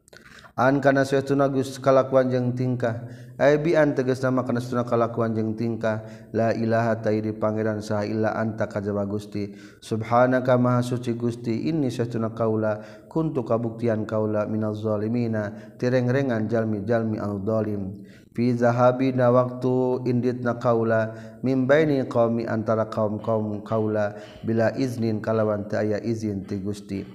An 0.55 0.79
kana 0.79 1.03
suatuna 1.03 1.51
gus 1.51 1.83
kalakuan 1.83 2.31
jeung 2.31 2.55
tingkah? 2.55 3.11
Ai 3.35 3.59
bi 3.59 3.75
an 3.75 3.91
teges 3.91 4.23
nama 4.23 4.47
kana 4.47 4.63
suatuna 4.63 4.87
kalakuan 4.87 5.35
jeung 5.35 5.59
tingkah? 5.59 6.31
La 6.31 6.55
ilaha 6.55 6.95
tairi 7.03 7.35
pangeran 7.35 7.83
saha 7.83 8.07
illa 8.07 8.31
anta 8.31 8.71
kajaba 8.71 9.03
gusti. 9.03 9.51
Subhanaka 9.83 10.55
maha 10.55 10.79
suci 10.79 11.11
gusti 11.19 11.67
inni 11.67 11.91
suatuna 11.91 12.31
kaula 12.31 13.03
kuntu 13.11 13.43
kabuktian 13.43 14.07
kaula 14.07 14.47
minaz 14.47 14.79
zalimina 14.79 15.75
tireng-rengan 15.75 16.47
jalmi-jalmi 16.47 17.19
al 17.19 17.43
zalim 17.43 17.99
fi 18.35 18.51
zahabi 18.51 19.15
na 19.15 19.31
waktu 19.31 20.03
indit 20.03 20.43
na 20.43 20.59
kaula 20.59 21.15
mimbaini 21.39 22.03
kaumi 22.03 22.43
antara 22.43 22.83
kaum 22.91 23.15
kaum 23.23 23.63
kaula 23.63 24.19
bila 24.43 24.75
iznin 24.75 25.23
kalawan 25.23 25.63
teu 25.71 25.79
aya 25.79 26.03
izin 26.03 26.43
ti 26.43 26.59
Gusti. 26.59 27.07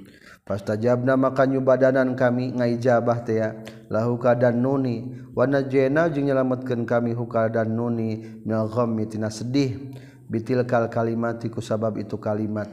Fastajabna 0.49 1.15
maka 1.21 1.45
nyubadanan 1.45 2.17
kami 2.17 2.57
ngaijabah 2.57 3.19
teh 3.23 3.39
lahuka 3.93 4.33
dan 4.35 4.65
nuni 4.65 5.13
wa 5.37 5.47
jena 5.47 6.09
jeung 6.09 6.27
nyelametkeun 6.27 6.89
kami 6.89 7.13
hukal 7.13 7.53
dan 7.53 7.77
nuni 7.77 8.41
minal 8.43 8.67
ghammi 8.73 9.05
tina 9.05 9.29
sedih. 9.29 9.93
Bitil 10.31 10.65
kal 10.65 10.89
kalimat 10.89 11.43
ku 11.53 11.61
sabab 11.61 12.01
itu 12.01 12.17
kalimat. 12.17 12.67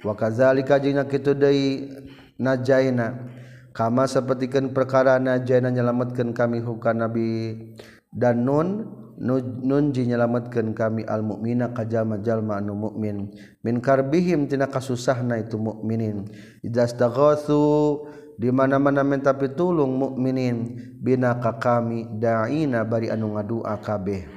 Wa 0.00 0.14
kadzalika 0.14 0.78
jeung 0.78 1.02
kitu 1.10 1.34
deui 1.36 1.90
najaina 2.38 3.18
kama 3.80 4.04
sepertikan 4.04 4.76
perkara 4.76 5.16
najana 5.16 5.72
nyelamatkan 5.72 6.36
kami 6.36 6.60
hukum 6.60 7.00
nabi 7.00 7.56
dan 8.12 8.44
nun 8.44 8.92
nunji 9.64 10.04
nyelamatkan 10.04 10.76
kami 10.76 11.08
al 11.08 11.24
mukmina 11.24 11.72
kajama 11.72 12.20
jalma 12.20 12.60
anu 12.60 12.76
mukmin 12.76 13.32
min 13.64 13.80
karbihim 13.80 14.52
tina 14.52 14.68
kasusahna 14.68 15.40
itu 15.40 15.56
mukminin 15.56 16.28
idastaghathu 16.60 18.04
di 18.36 18.52
mana-mana 18.52 19.00
minta 19.00 19.32
pitulung 19.32 19.96
mukminin 19.96 20.76
bina 21.00 21.40
ka 21.40 21.56
kami 21.56 22.04
daina 22.20 22.84
bari 22.84 23.08
anu 23.08 23.32
ngadua 23.36 23.80
kabeh. 23.80 24.28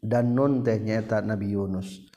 Dan 0.00 0.32
nun 0.32 0.60
teh 0.64 0.80
nyaeta 0.80 1.20
nabi 1.24 1.52
Yunus. 1.56 2.08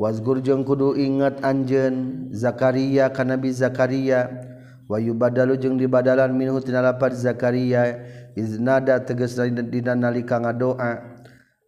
Wazgur 0.00 0.44
jeung 0.44 0.64
kudu 0.64 0.92
ingat 0.96 1.40
anjeun 1.40 2.28
Zakaria 2.32 3.08
ka 3.12 3.24
nabi 3.24 3.48
Zakaria. 3.52 4.52
wa 4.84 4.98
badalu 5.00 5.56
jeung 5.56 5.80
dibadalan 5.80 6.32
minhutinapat 6.36 7.16
Zakaria 7.16 8.04
iznada 8.36 9.00
teges 9.00 9.38
dina 9.72 9.96
nalika 9.96 10.40
ngadoa 10.40 11.14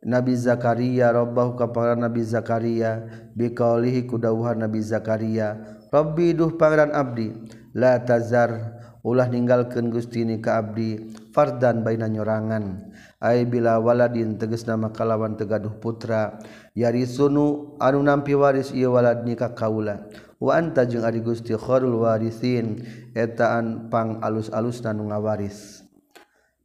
Nabi 0.07 0.39
Zakaria 0.39 1.11
robbahu 1.11 1.59
kepada 1.59 1.99
Nabi 1.99 2.23
Zakaria 2.23 3.03
biqaulihi 3.35 4.07
kudawuhan 4.07 4.63
Nabi 4.63 4.79
Zakaria 4.79 5.57
Rabbi 5.91 6.37
duh 6.37 6.55
pangeran 6.55 6.95
abdi 6.95 7.33
la 7.75 7.99
tazar 8.05 8.79
ulah 9.07 9.27
ninggalkeun 9.27 9.91
Gusti 9.91 10.23
ni 10.23 10.43
ka 10.43 10.63
abdi 10.63 10.99
fardan 11.35 11.83
baina 11.87 12.11
nyorangan 12.11 12.91
ai 13.23 13.47
bila 13.47 13.79
waladin 13.79 14.35
teges 14.35 14.67
nama 14.67 14.91
kalawan 14.91 15.39
tegaduh 15.39 15.79
putra 15.79 16.43
yarisunu 16.75 17.79
anu 17.79 18.03
nampi 18.03 18.35
waris 18.35 18.75
ieu 18.75 18.93
walad 18.95 19.23
ni 19.23 19.39
ka 19.39 19.55
kaula 19.55 20.07
wa 20.43 20.53
anta 20.59 20.85
jeung 20.85 21.07
ari 21.07 21.23
Gusti 21.23 21.55
khairul 21.55 22.03
warisin 22.03 22.83
etaanpang 23.17 24.21
alus-alus 24.21 24.85
dan 24.85 25.01
nu 25.01 25.09
ngawaris. 25.09 25.81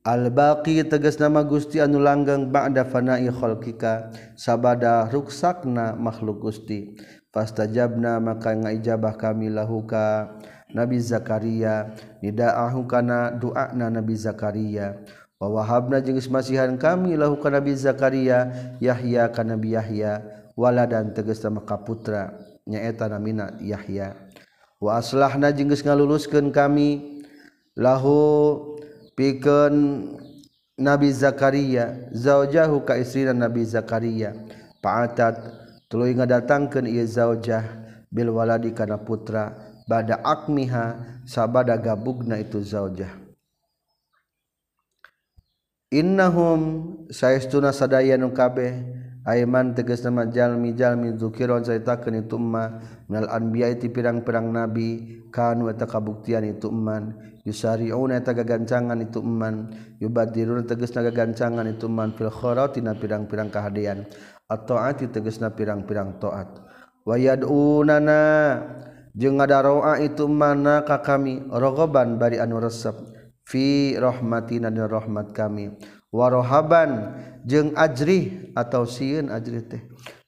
Al-baqi 0.01 0.81
tegas 0.83 1.21
nama 1.21 1.45
Gusti 1.45 1.77
anu 1.77 2.01
langgang 2.01 2.49
ba'da 2.49 2.83
fana'i 2.83 3.29
khalqika 3.29 4.11
sabada 4.33 5.05
ruksakna 5.07 5.95
makhluk 5.95 6.41
Gusti. 6.41 6.97
Fastajabna 7.31 8.19
maka 8.19 8.51
ngaijabah 8.51 9.15
kami 9.15 9.53
lahuka 9.53 10.35
Nabi 10.73 10.97
Zakaria. 10.99 11.93
Nida'ahu 12.19 12.83
kana 12.89 13.31
doa'na 13.37 13.93
Nabi 13.93 14.17
Zakaria. 14.17 14.99
Wa 15.37 15.47
wahabna 15.53 16.01
jeung 16.01 16.19
masihan 16.33 16.73
kami 16.81 17.13
lahuka 17.13 17.53
Nabi 17.53 17.77
Zakaria 17.77 18.49
Yahya 18.81 19.29
kana 19.29 19.53
Nabi 19.53 19.77
Yahya. 19.77 20.25
Waladan 20.57 21.13
tegas 21.13 21.45
nama 21.45 21.61
kaputra 21.61 22.35
nyaeta 22.65 23.05
namina 23.05 23.53
Yahya. 23.61 24.30
wa 24.81 24.97
aslahna 24.97 25.53
jeung 25.53 25.69
geus 25.69 25.85
ngaluluskeun 25.85 26.49
kami. 26.49 27.21
Lahu 27.71 28.59
pikeun 29.15 30.03
Nabi 30.75 31.07
Zakaria 31.15 32.11
zaujahu 32.11 32.83
ka 32.83 32.99
istrina 32.99 33.31
Nabi 33.31 33.63
Zakaria. 33.63 34.35
Fa'atat 34.83 35.39
tuluy 35.87 36.11
ngadatangkeun 36.17 36.89
ieu 36.89 37.07
zaujah 37.07 37.63
bil 38.11 38.33
waladi 38.35 38.75
kana 38.75 38.99
putra 38.99 39.55
bada 39.87 40.19
akmiha 40.19 41.21
sabada 41.23 41.79
gabugna 41.79 42.41
itu 42.43 42.59
zaujah. 42.59 43.13
Innahum 45.91 46.91
saestuna 47.07 47.71
sadaya 47.71 48.19
nu 48.19 48.35
kabeh 48.35 48.83
Ayman 49.21 49.77
teges 49.77 50.01
nama 50.01 50.25
jalmijalmi 50.25 51.13
zukiron 51.13 51.61
ceritakeun 51.61 52.25
itu 52.25 52.41
ma 52.41 52.81
minal 53.05 53.29
anbiya 53.29 53.69
ti 53.77 53.93
pirang-pirang 53.93 54.49
nabi 54.49 55.21
kanu 55.29 55.69
eta 55.69 55.85
kabuktian 55.85 56.41
itu 56.41 56.73
man 56.73 57.13
yusariuna 57.45 58.17
eta 58.17 58.33
gagancangan 58.33 58.97
itu 58.97 59.21
man 59.21 59.77
yubadirun 60.01 60.65
tegesna 60.65 61.05
gagancangan 61.05 61.69
itu 61.69 61.85
man 61.85 62.17
fil 62.17 62.33
kharatina 62.33 62.97
pirang-pirang 62.97 63.53
kahadean. 63.53 64.09
At-taati 64.49 65.13
tegesna 65.13 65.53
pirang-pirang 65.53 66.17
taat. 66.17 66.57
Wa 67.05 67.13
yad'unana 67.13 68.21
jeung 69.13 69.37
ngadaroa 69.37 70.01
itu 70.01 70.25
mana 70.25 70.81
ka 70.81 70.97
kami 71.05 71.45
rogoban 71.45 72.17
bari 72.17 72.41
anu 72.41 72.57
resep. 72.57 72.97
Fi 73.45 73.93
rahmatina 74.01 74.73
dan 74.73 74.89
rahmat 74.89 75.29
kami. 75.37 75.77
warohaban 76.11 77.17
jeung 77.47 77.73
ajrih 77.73 78.53
atau 78.53 78.85
siun 78.85 79.31
ajrih 79.31 79.63
teh. 79.65 79.81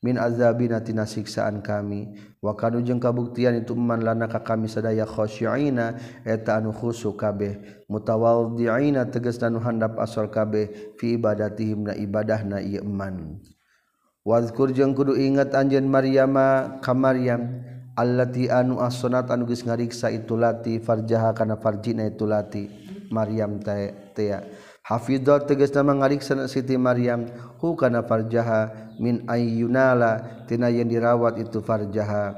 Min 0.04 0.20
azabinatina 0.20 1.08
siksaan 1.08 1.64
kami. 1.64 2.12
Wakanu 2.44 2.84
jeung 2.84 3.00
kabuktian 3.00 3.56
itu 3.56 3.72
man 3.72 4.04
lana 4.04 4.28
ka 4.28 4.44
kami 4.44 4.68
sadaya 4.68 5.08
khosyaina 5.08 5.96
eta 6.28 6.60
anu 6.60 6.76
khusu 6.76 7.16
kabeh. 7.16 7.84
Mutawaddiina 7.88 9.08
tegas 9.08 9.40
anu 9.40 9.64
handap 9.64 9.96
asal 10.00 10.28
kabeh 10.28 10.96
fi 11.00 11.16
ibadatihim 11.16 11.88
na 11.88 11.94
ibadahna 11.96 12.60
ieu 12.60 12.84
man. 12.84 13.40
Wazkur 14.28 14.76
jeung 14.76 14.92
kudu 14.92 15.16
ingat 15.16 15.56
anjeun 15.56 15.88
maryama 15.88 16.80
ka 16.84 16.92
maryam 16.92 17.64
allati 17.96 18.52
anu 18.52 18.80
as-sunat 18.84 19.28
anu 19.32 19.48
geus 19.48 19.64
ngariksa 19.64 20.12
itu 20.12 20.36
lati 20.36 20.84
farjaha 20.84 21.32
kana 21.32 21.56
farjina 21.60 22.08
itu 22.08 22.28
lati. 22.28 22.68
Maryam 23.08 23.62
teh 23.64 23.94
Hafidhah 24.84 25.48
tegas 25.48 25.72
nama 25.72 25.96
ngariksan 25.96 26.44
Siti 26.52 26.76
Maryam 26.76 27.32
hukana 27.64 28.04
farjaha 28.04 28.92
min 29.00 29.24
ayyunala 29.32 30.44
tina 30.44 30.68
yang 30.68 30.92
dirawat 30.92 31.40
itu 31.40 31.64
farjaha. 31.64 32.36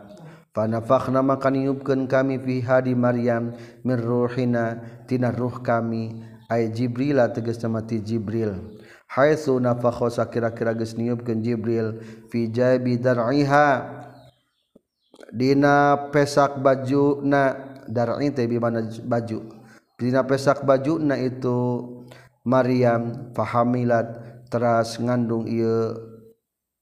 Panafakna 0.53 1.25
makanniupkan 1.25 2.05
kami 2.05 2.37
pihadi 2.37 2.93
Maryam 2.93 3.57
mirruhinatina 3.81 5.33
ruh 5.33 5.57
kami. 5.57 6.21
Ay 6.45 6.69
Jibrila 6.69 7.33
teges 7.33 7.57
mati 7.65 7.97
Jibril. 7.97 8.77
Haisu 9.09 9.57
nafakhosa 9.57 10.29
kira-kira 10.29 10.77
geus 10.77 10.93
niupkeun 10.93 11.41
Jibril 11.41 11.97
fi 12.29 12.45
jaibi 12.53 13.01
dar'iha. 13.01 13.89
Dina 15.33 15.97
pesak 16.13 16.61
baju 16.61 17.25
na 17.25 17.57
dar'i 17.89 18.29
teh 18.29 18.45
bi 18.45 18.61
mana 18.61 18.85
baju. 18.85 19.65
Dina 19.97 20.21
pesak 20.21 20.61
baju 20.61 21.01
na 21.01 21.17
itu 21.17 21.57
Maryam 22.45 23.33
fahamilat 23.33 24.05
teras 24.53 25.01
ngandung 25.01 25.49
ieu 25.49 25.97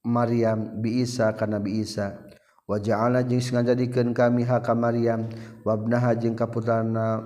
Maryam 0.03 0.83
bi 0.83 0.99
Isa 1.07 1.31
kana 1.31 1.63
biisa. 1.63 2.19
Wa 2.63 2.79
ja'ala 2.79 3.27
jeung 3.27 3.43
ngajadikeun 3.43 4.15
kami 4.15 4.47
ha 4.47 4.63
ka 4.63 4.71
Maryam 4.71 5.27
wabnaha 5.67 6.15
jeung 6.15 6.35
kaputrana 6.35 7.23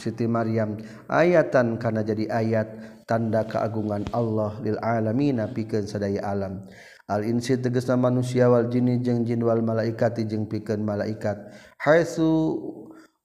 Siti 0.00 0.24
Maryam 0.24 0.80
ayatan 1.12 1.76
kana 1.76 2.00
jadi 2.00 2.24
ayat 2.28 2.68
tanda 3.04 3.44
keagungan 3.44 4.08
Allah 4.16 4.56
lil 4.64 4.80
alamin 4.80 5.44
pikeun 5.52 5.84
sadaya 5.84 6.24
alam. 6.24 6.64
Al 7.08 7.24
insi 7.24 7.56
tegasna 7.60 7.96
manusia 8.00 8.48
wal 8.48 8.68
jinni 8.68 9.00
jeung 9.04 9.28
jin 9.28 9.40
wal 9.44 9.60
malaikati 9.60 10.24
jeung 10.28 10.48
pikeun 10.48 10.84
malaikat. 10.84 11.36
Haitsu 11.80 12.56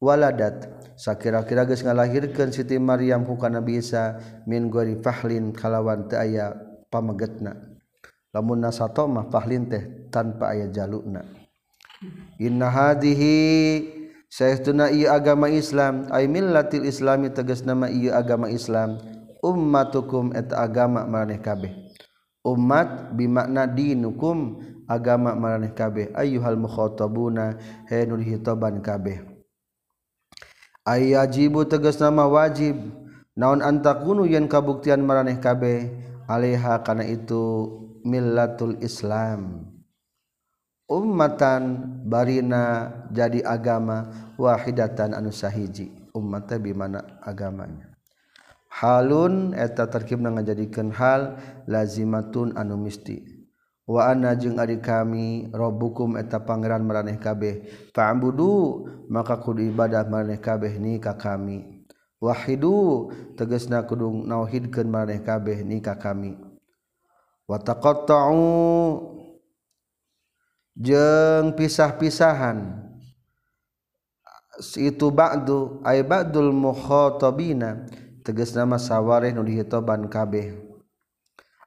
waladat 0.04 0.67
sakira-kira 0.95 1.65
geus 1.67 1.82
ngalahirkeun 1.82 2.53
Siti 2.53 2.77
Maryam 2.77 3.25
ku 3.25 3.38
kana 3.38 3.60
bisa 3.60 4.17
min 4.49 4.69
gori 4.69 4.99
fahlin 5.01 5.53
kalawan 5.53 6.08
teu 6.10 6.19
aya 6.19 6.53
pamegetna. 6.89 7.58
Lamun 8.34 8.65
nasato 8.65 9.06
mah 9.06 9.29
fahlin 9.29 9.69
teh 9.69 10.10
tanpa 10.10 10.58
aya 10.58 10.69
jalukna. 10.69 11.21
Inna 12.41 12.67
hadhihi 12.69 14.01
Saestuna 14.34 14.89
ieu 14.89 15.13
agama 15.13 15.45
Islam 15.45 16.10
ay 16.10 16.25
millatil 16.25 16.89
islami 16.89 17.29
tegas 17.29 17.62
nama 17.62 17.86
ieu 17.86 18.10
agama 18.10 18.49
Islam 18.49 18.97
ummatukum 19.45 20.34
et 20.34 20.49
agama 20.56 21.06
maraneh 21.06 21.38
kabeh. 21.38 21.69
Umat 22.41 23.13
bimakna 23.13 23.69
dinukum 23.69 24.58
agama 24.89 25.38
maraneh 25.38 25.75
kabeh. 25.75 26.10
Ayyuhal 26.17 26.58
mukhatabuna 26.58 27.62
henul 27.86 28.25
hitaban 28.25 28.82
kabeh. 28.82 29.33
ayajibu 30.84 31.65
tegas 31.67 32.00
nama 32.00 32.28
wajib. 32.28 32.78
Naon 33.34 33.65
antakunu 33.65 34.30
yen 34.30 34.46
kabuktian 34.46 35.02
maraneh 35.02 35.41
kabeh? 35.41 35.89
Alaiha 36.30 36.86
kana 36.86 37.04
itu 37.04 37.67
millatul 38.06 38.78
islam. 38.80 39.67
Ummatan 40.86 41.89
barina 42.06 42.93
jadi 43.10 43.41
agama 43.41 44.13
wahidatan 44.38 45.17
anu 45.17 45.34
sahiji. 45.34 45.89
Ummata 46.13 46.62
bimana 46.62 47.17
agamanya. 47.26 47.89
Halun 48.69 49.58
eta 49.58 49.89
terkib 49.89 50.22
ngajadikeun 50.22 50.93
hal 50.93 51.41
lazimatun 51.65 52.54
anu 52.54 52.78
misti. 52.78 53.33
Waana 53.84 54.32
jeung 54.39 54.63
ari 54.63 54.80
kami 54.80 55.52
rabbukum 55.52 56.15
eta 56.15 56.39
pangeran 56.39 56.88
maraneh 56.88 57.19
kabeh. 57.19 57.67
Fa'budu 57.91 58.88
maka 59.12 59.36
kudu 59.36 59.60
ibadah 59.60 60.08
maraneh 60.08 60.39
kabeh 60.39 60.80
ni 60.80 61.04
ka 61.04 61.19
kami. 61.19 61.84
Wahidu 62.24 63.12
tegasna 63.36 63.84
kudu 63.84 64.24
nauhidkeun 64.24 64.88
maraneh 64.88 65.19
kabeh 65.19 65.67
ni 65.67 65.84
ka 65.84 66.00
kami. 66.00 66.39
Wa 67.43 67.60
taqatta'u 67.60 68.39
jeung 70.80 71.52
pisah-pisahan. 71.52 72.88
Itu 74.80 75.12
ba'du 75.12 75.84
ay 75.84 76.08
ba'dul 76.08 76.56
mukhatabina 76.56 77.84
tegasna 78.24 78.63
masaware 78.63 79.36
nu 79.36 79.43
dihitoban 79.43 80.08
kabeh. 80.08 80.62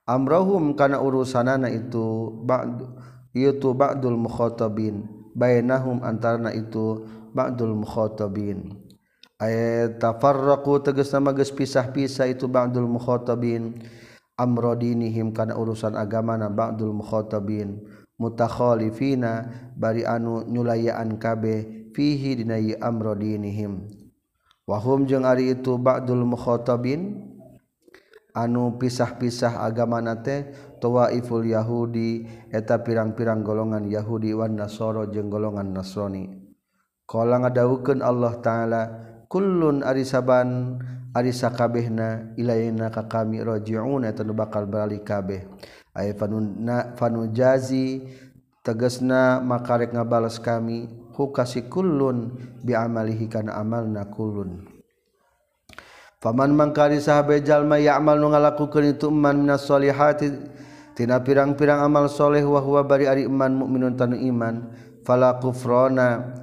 amrohum 0.07 0.79
kana 0.79 1.03
urusanana 1.03 1.69
itu 1.69 2.33
ba'du 2.47 2.87
itu 3.37 3.77
ba'dul 3.77 4.17
mukhatabin. 4.17 5.05
Bainahum 5.37 6.01
antarna 6.01 6.49
itu 6.57 7.05
ba'dul 7.37 7.77
mukhatabin. 7.77 8.73
Ayat 9.37 10.01
tafarraqu 10.01 10.81
tegas 10.81 11.13
nama 11.13 11.37
geus 11.37 11.53
pisah-pisah 11.53 12.33
itu 12.33 12.49
ba'dul 12.49 12.89
mukhatabin. 12.89 13.77
Amradinihim 14.41 15.37
kana 15.37 15.53
urusan 15.61 15.93
agamana 15.93 16.49
ba'dul 16.49 16.97
mukhatabin. 16.97 17.85
Mutakhalifina 18.17 19.53
bari 19.77 20.09
anu 20.09 20.41
nyulayaan 20.49 21.21
kabeh 21.21 21.93
fihi 21.93 22.41
dina 22.41 22.57
amradinihim. 22.81 23.93
Wahum 24.65 25.05
jeung 25.05 25.29
ari 25.29 25.53
itu 25.53 25.77
ba'dul 25.77 26.25
mukhatabin 26.25 27.36
anu 28.37 28.77
pisah-pisah 28.77 29.65
agamana 29.65 30.21
teh 30.21 30.53
tawaiful 30.77 31.49
Yahudi 31.49 32.29
eta 32.53 32.85
pirang-pirang 32.85 33.41
golongan 33.41 33.89
Yahudi 33.89 34.37
wan 34.37 34.61
Nasoro 34.61 35.09
jeung 35.09 35.33
golongan 35.33 35.73
Nasrani. 35.73 36.29
Kala 37.09 37.41
ngadawukeun 37.41 38.05
Allah 38.05 38.35
taala 38.45 38.83
kullun 39.33 39.81
ari 39.81 40.05
saban 40.05 40.77
ari 41.17 41.33
sakabehna 41.33 42.37
ilaina 42.37 42.93
ka 42.93 43.09
kami 43.09 43.41
rajiun 43.41 44.05
eta 44.05 44.21
nu 44.21 44.37
bakal 44.37 44.69
balik 44.69 45.09
kabeh. 45.09 45.49
Ay 45.97 46.13
fanunna 46.13 46.93
fanujazi 46.93 48.05
tegasna 48.61 49.41
makarek 49.41 49.97
ngabales 49.97 50.37
kami 50.37 50.93
hukasi 51.17 51.73
kullun 51.73 52.37
bi 52.61 52.77
amalihi 52.77 53.33
kana 53.33 53.57
amalna 53.57 54.05
kullun. 54.13 54.76
Paman 56.17 56.57
mangkari 56.57 56.97
ya 56.97 57.93
amal 58.01 58.17
nu 58.17 58.33
ngalakukeun 58.33 58.97
itu 58.97 59.13
man 59.13 59.45
minas 59.45 59.69
solihati 59.69 60.33
tina 60.97 61.21
pirang-pirang 61.21 61.85
amal 61.85 62.09
soleh 62.09 62.41
wa 62.41 62.57
huwa 62.57 62.81
bari 62.89 63.05
ari 63.05 63.29
iman 63.29 63.53
mukminun 63.53 64.01
tanu 64.01 64.17
iman. 64.17 64.73
Fala 65.05 65.37
kufrona 65.39 66.35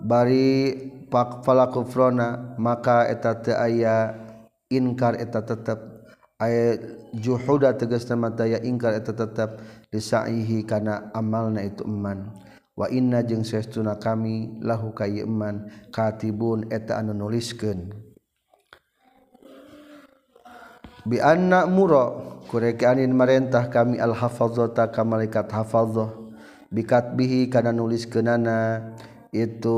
bari 0.00 0.74
pak 1.12 1.44
fala 1.44 1.68
kufrona 1.68 2.56
maka 2.56 3.04
eta 3.04 3.36
teu 3.36 3.52
aya 3.52 4.16
inkar 4.72 5.20
eta 5.20 5.44
tetep. 5.44 6.08
Aya 6.40 6.80
juhuda 7.12 7.76
tegas 7.76 8.08
mata 8.16 8.48
ya 8.48 8.64
ingkar 8.64 8.96
eta 8.96 9.12
tetep. 9.12 9.60
Disaihi 9.92 10.64
kana 10.64 11.12
amalna 11.12 11.60
itu 11.60 11.84
iman 11.84 12.32
wa 12.72 12.88
inna 12.88 13.20
jeung 13.20 13.44
sestuna 13.44 14.00
kami 14.00 14.56
lahu 14.64 14.96
ka 14.96 15.04
iman 15.04 15.68
katibun 15.92 16.72
eta 16.72 16.96
anu 16.96 17.12
nuliskeun. 17.12 18.11
bi 21.02 21.18
anna 21.18 21.66
muro 21.66 22.40
kureke 22.46 22.86
anin 22.86 23.14
marentah 23.14 23.70
kami 23.70 23.98
al 23.98 24.14
hafazata 24.14 24.90
ka 24.90 25.02
malaikat 25.02 25.50
hafazah. 25.50 26.22
Bikat 26.72 27.12
bihi 27.12 27.52
kana 27.52 27.68
nulis 27.68 28.08
kenana 28.08 28.80
itu 29.28 29.76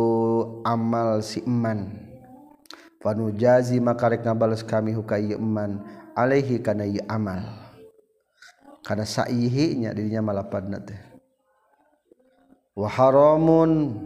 amal 0.62 1.18
si 1.26 1.42
iman 1.42 1.90
panu 3.02 3.34
jazi 3.34 3.82
maka 3.82 4.14
rek 4.14 4.22
ngabales 4.22 4.62
kami 4.62 4.94
huka 4.94 5.18
ieu 5.18 5.34
iman 5.34 5.82
alaihi 6.14 6.62
kana 6.62 6.86
ieu 6.86 7.02
amal. 7.10 7.42
Kana 8.86 9.02
saihi 9.02 9.74
nya 9.74 9.90
dirinya 9.90 10.22
malapadna 10.22 10.78
teh. 10.78 11.02
Wa 12.78 12.86
haramun 12.86 13.98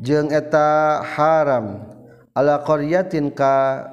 jeung 0.00 0.32
eta 0.32 1.04
haram. 1.04 1.92
Ala 2.32 2.64
qaryatin 2.64 3.36
ka 3.36 3.84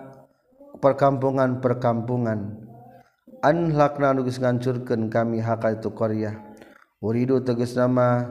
perkampungan-perkampungan. 0.85 2.61
Anlakna 3.41 4.13
nugus 4.13 4.37
ngancurkan 4.37 5.09
kami 5.09 5.41
haka 5.41 5.81
itu 5.81 5.89
Korea. 5.89 6.37
Uridu 7.01 7.41
tegas 7.41 7.73
nama 7.73 8.29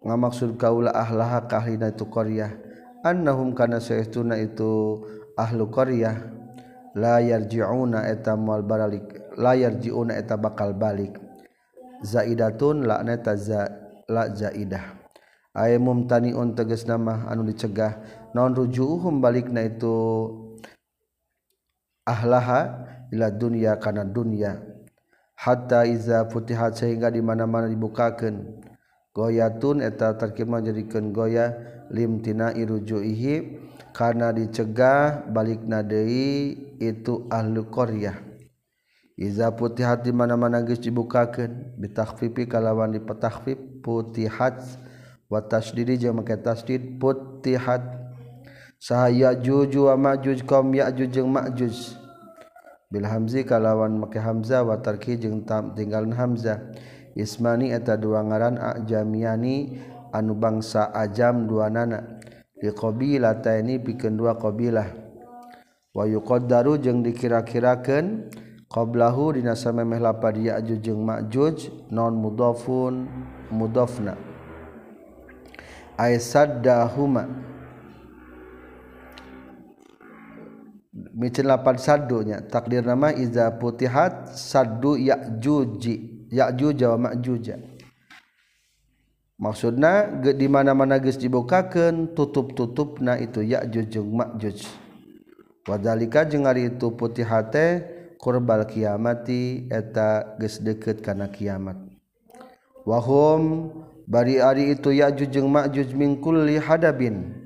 ngamaksud 0.00 0.56
kaula 0.56 0.96
ahlaha 0.96 1.44
kahlina 1.44 1.92
itu 1.92 2.08
Korea. 2.08 2.56
Annahum 3.04 3.52
kana 3.52 3.84
saytuna 3.84 4.40
itu 4.40 5.04
ahlu 5.36 5.68
Korea. 5.68 6.32
Layar 6.96 7.44
jiuna 7.52 8.08
eta 8.08 8.32
mal 8.32 8.64
baralik 8.64 9.36
layar 9.36 9.76
jiuna 9.76 10.16
eta 10.16 10.40
bakal 10.40 10.72
balik. 10.72 11.20
Zaidatun 12.00 12.88
laknata 12.88 13.36
za 13.36 13.68
la 14.08 14.32
zaidah. 14.32 15.04
Ay 15.52 15.76
mumtaniun 15.76 16.56
tegas 16.56 16.88
nama 16.88 17.28
anu 17.28 17.44
dicegah. 17.44 18.00
Non 18.32 18.56
rujuhum 18.56 19.20
balikna 19.20 19.68
itu 19.68 19.94
ahlaha 22.04 22.86
ila 23.12 23.32
dunya 23.32 23.76
kana 23.80 24.04
dunya 24.04 24.60
hatta 25.34 25.88
iza 25.88 26.28
futihat 26.28 26.76
sehingga 26.76 27.10
di 27.10 27.24
mana-mana 27.24 27.68
dibukakeun 27.68 28.64
goyatun 29.16 29.80
eta 29.80 30.14
terkima 30.16 30.60
jadikeun 30.60 31.10
goya 31.10 31.52
limtina 31.90 32.52
irujuihi 32.54 33.64
karena 33.94 34.34
dicegah 34.34 35.30
balik 35.30 35.62
nadei 35.62 36.58
itu 36.82 37.30
ahlu 37.30 37.70
qaryah. 37.70 38.18
Iza 39.14 39.54
futihat 39.54 40.02
di 40.02 40.10
mana-mana 40.10 40.58
geus 40.66 40.82
dibukakeun 40.82 41.78
bitakhfifi 41.78 42.50
kalawan 42.50 42.90
dipetakfif 42.90 43.54
futihat. 43.86 44.58
Wa 45.30 45.38
tasdidi 45.46 45.94
jeung 45.94 46.18
make 46.18 46.34
tasdid 46.42 46.98
futihat. 46.98 48.03
sahaya 48.84 49.32
juju 49.32 49.88
wa 49.88 49.96
ma'juj 49.96 50.44
kaum 50.44 50.68
ya'juj 50.76 51.08
jeung 51.08 51.32
ma'juj 51.32 51.96
bil 52.92 53.08
hamzi 53.08 53.40
kalawan 53.48 53.96
make 53.96 54.20
hamzah 54.20 54.60
wa 54.60 54.76
tarki 54.76 55.16
jeung 55.16 55.40
tam 55.48 55.72
tinggalan 55.72 56.12
hamzah. 56.12 56.60
Ismani 57.16 57.70
eta 57.72 57.96
dua 57.96 58.26
ngaran 58.26 58.60
ajamiani 58.60 59.80
anu 60.12 60.36
bangsa 60.36 60.92
ajam 60.92 61.48
dua 61.48 61.72
nana. 61.72 62.20
Li 62.60 62.68
qabilataini 62.74 63.80
pikeun 63.80 64.20
dua 64.20 64.36
qabilah. 64.36 64.92
Wa 65.94 66.04
yuqaddaru 66.04 66.76
jeung 66.76 67.00
dikira-kirakeun 67.06 68.28
qablahu 68.68 69.38
dina 69.38 69.56
samemeh 69.56 70.02
lapad 70.02 70.36
ya'juj 70.36 70.82
jeung 70.84 71.06
ma'juj 71.06 71.88
non 71.88 72.18
mudhafun 72.18 73.08
mudhafna. 73.48 74.18
Aisadahuma 75.94 77.53
micin 81.14 81.46
lapan 81.46 81.78
sadunya 81.78 82.42
takdir 82.42 82.82
nama 82.82 83.14
iza 83.14 83.48
putihat 83.54 84.34
sadu 84.34 84.98
ya'juji. 84.98 86.12
Ya'juj 86.34 86.82
wa 86.82 86.98
ma'juja 86.98 87.62
maksudna 89.38 90.18
di 90.18 90.50
mana-mana 90.50 90.98
geus 90.98 91.14
dibukakeun 91.14 92.10
tutup-tutupna 92.10 93.22
itu 93.22 93.38
ya'juj 93.38 93.86
jeung 93.86 94.10
ma'juj. 94.10 94.66
Wadzalika 95.62 96.26
jeung 96.26 96.50
ari 96.50 96.74
itu 96.74 96.90
putihate 96.90 97.86
qurbal 98.18 98.66
kiamati 98.66 99.70
eta 99.70 100.34
geus 100.42 100.58
deukeut 100.58 100.98
kana 101.06 101.30
kiamat. 101.30 101.78
Wahum 102.82 103.70
bari 104.10 104.42
ari 104.42 104.74
itu 104.74 104.90
ya'juj 104.90 105.30
jeung 105.30 105.46
ma'juj 105.54 105.94
min 105.94 106.18
kulli 106.18 106.58
hadabin. 106.58 107.43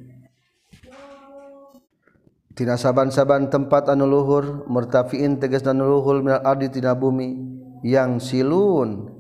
Tina 2.59 2.75
saban-saban 2.75 3.47
tempat 3.55 3.87
anu 3.87 4.11
luhur 4.11 4.66
murtafiin 4.66 5.38
tegas 5.38 5.62
dan 5.62 5.79
luhur 5.79 6.18
minal 6.18 6.42
ardi 6.42 6.66
tina 6.66 6.99
bumi 6.99 7.38
yang 7.87 8.18
silun. 8.18 9.14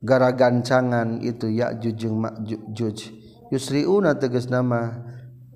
Gara 0.00 0.32
gancangan 0.32 1.20
itu 1.20 1.52
ya'juj 1.52 1.96
jeung 1.98 2.16
ma'juj 2.24 3.12
yusriuna 3.52 4.16
tegas 4.16 4.46
nama 4.46 5.02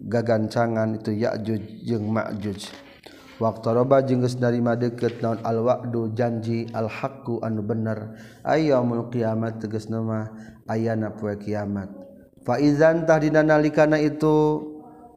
gagancangan 0.00 1.00
itu 1.00 1.16
ya'juj 1.16 1.86
jeung 1.86 2.10
ma'juj 2.10 2.68
waqtaraba 3.40 4.04
jeung 4.04 4.20
geus 4.20 4.36
narima 4.36 4.74
deukeut 4.76 5.22
naon 5.24 5.40
al 5.44 5.64
wa'du 5.64 6.12
janji 6.12 6.68
al 6.76 6.92
haqqu 6.92 7.40
anu 7.40 7.64
bener. 7.64 8.20
Ayyamul 8.44 9.08
qiyamat 9.08 9.64
tegas 9.64 9.88
nama 9.88 10.28
ayana 10.68 11.14
poe 11.14 11.36
kiamat. 11.40 11.88
Fa 12.44 12.60
idzan 12.60 13.08
tahdina 13.08 13.40
nalikana 13.44 13.96
itu 13.96 14.66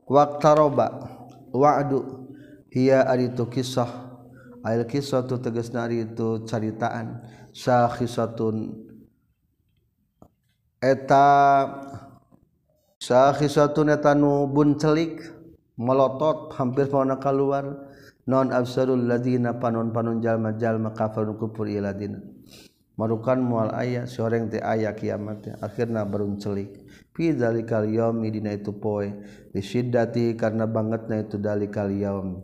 waqtaraba 0.08 1.20
wa'du. 1.54 2.28
Hiya 2.74 3.06
ari 3.06 3.30
itu 3.30 3.46
kisah. 3.46 4.18
Ail 4.66 4.90
kisah 4.90 5.30
tu 5.30 5.38
tegasna 5.38 5.86
ari 5.86 6.10
itu 6.10 6.42
caritaan. 6.50 7.22
Sakhisatun. 7.54 8.90
Eta 10.82 11.30
sakhisatun 12.98 13.94
eta 13.94 14.18
nu 14.18 14.50
buncelik 14.50 15.22
melotot 15.78 16.52
hampir 16.58 16.90
pawana 16.90 17.22
keluar 17.22 17.94
non 18.28 18.50
absarul 18.52 19.06
ladina 19.06 19.56
panon-panon 19.60 20.20
jalma-jalma 20.20 20.92
kafir 20.96 21.28
kufur 21.38 21.68
iladina 21.68 22.20
marukan 22.94 23.42
mual 23.42 23.74
ayah 23.74 24.06
soreng 24.06 24.50
teh 24.50 24.62
ayah 24.62 24.94
kiamat 24.94 25.58
akhirnya 25.62 26.06
beruncelik 26.06 26.84
fi 27.14 27.34
dalikal 27.34 27.86
yaumi 27.86 28.34
dina 28.34 28.54
itu 28.54 28.74
poe. 28.74 29.10
Disiddati 29.54 30.34
karena 30.34 30.66
bangetna 30.66 31.22
itu 31.22 31.38
dalikal 31.38 31.94
yaum. 31.94 32.42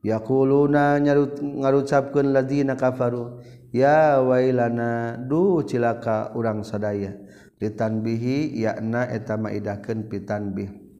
Yaquluna 0.00 0.96
nyarut 1.00 1.40
ngarucapkeun 1.40 2.32
ladina 2.32 2.76
kafaru 2.76 3.44
ya 3.72 4.20
wailana 4.20 5.20
duh 5.20 5.64
cilaka 5.64 6.32
urang 6.36 6.64
sadaya. 6.64 7.16
Litanbihi 7.60 8.56
yakna 8.56 9.04
eta 9.12 9.36
maidakeun 9.36 10.08
pitanbih 10.08 10.90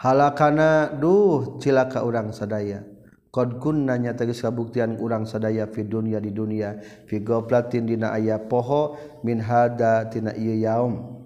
halakana 0.00 0.96
duh 0.96 1.60
cilaka 1.60 2.00
urang 2.04 2.32
sadaya. 2.32 2.84
kunnya 3.30 4.10
tagis 4.18 4.42
kabuktian 4.42 4.98
urang 4.98 5.22
sadaya 5.22 5.70
fi 5.70 5.86
dunia 5.86 6.18
di 6.18 6.34
dunia 6.34 6.82
figoplatin 7.06 7.86
dina 7.86 8.10
aya 8.10 8.42
poho 8.42 8.98
min 9.22 9.38
hada 9.38 10.10
tina 10.10 10.34
ieu 10.34 10.58
yaum. 10.58 11.22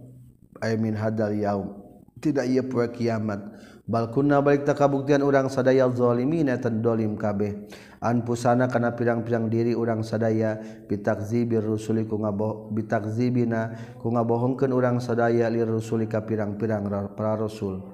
Ay 0.61 0.77
min 0.77 0.97
hadal 0.97 1.33
yaum. 1.37 1.77
Tidak 2.21 2.45
iya 2.45 2.65
poe 2.65 2.89
kiamat. 2.89 3.41
Bal 3.85 4.09
kunna 4.09 4.41
balik 4.41 4.65
tak 4.65 4.81
kabuktian 4.81 5.21
urang 5.21 5.53
sadaya 5.53 5.85
zalimin 5.93 6.49
tan 6.57 6.81
dolim 6.81 7.21
kabeh. 7.21 7.69
An 8.01 8.25
pusana 8.25 8.69
kana 8.69 8.97
pirang-pirang 8.97 9.49
diri 9.49 9.73
urang 9.77 10.05
sadaya 10.05 10.61
bitakzibir 10.89 11.65
rusuli 11.65 12.05
ku 12.05 12.21
ngaboh 12.21 12.69
bitakzibina 12.73 13.97
ku 14.01 14.13
ngabohongkeun 14.13 14.73
urang 14.73 15.01
sadaya 15.01 15.49
lir 15.49 15.69
rusuli 15.69 16.05
ka 16.05 16.25
pirang-pirang 16.25 16.85
para 17.17 17.37
rasul 17.37 17.94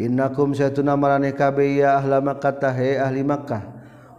Innakum 0.00 0.56
saytuna 0.56 0.96
marane 0.96 1.36
kabeh 1.36 1.84
ya 1.84 2.00
ahli 2.00 2.24
Makkah 2.24 2.56
tahe 2.56 2.96
ahli 2.96 3.20
Makkah. 3.20 3.60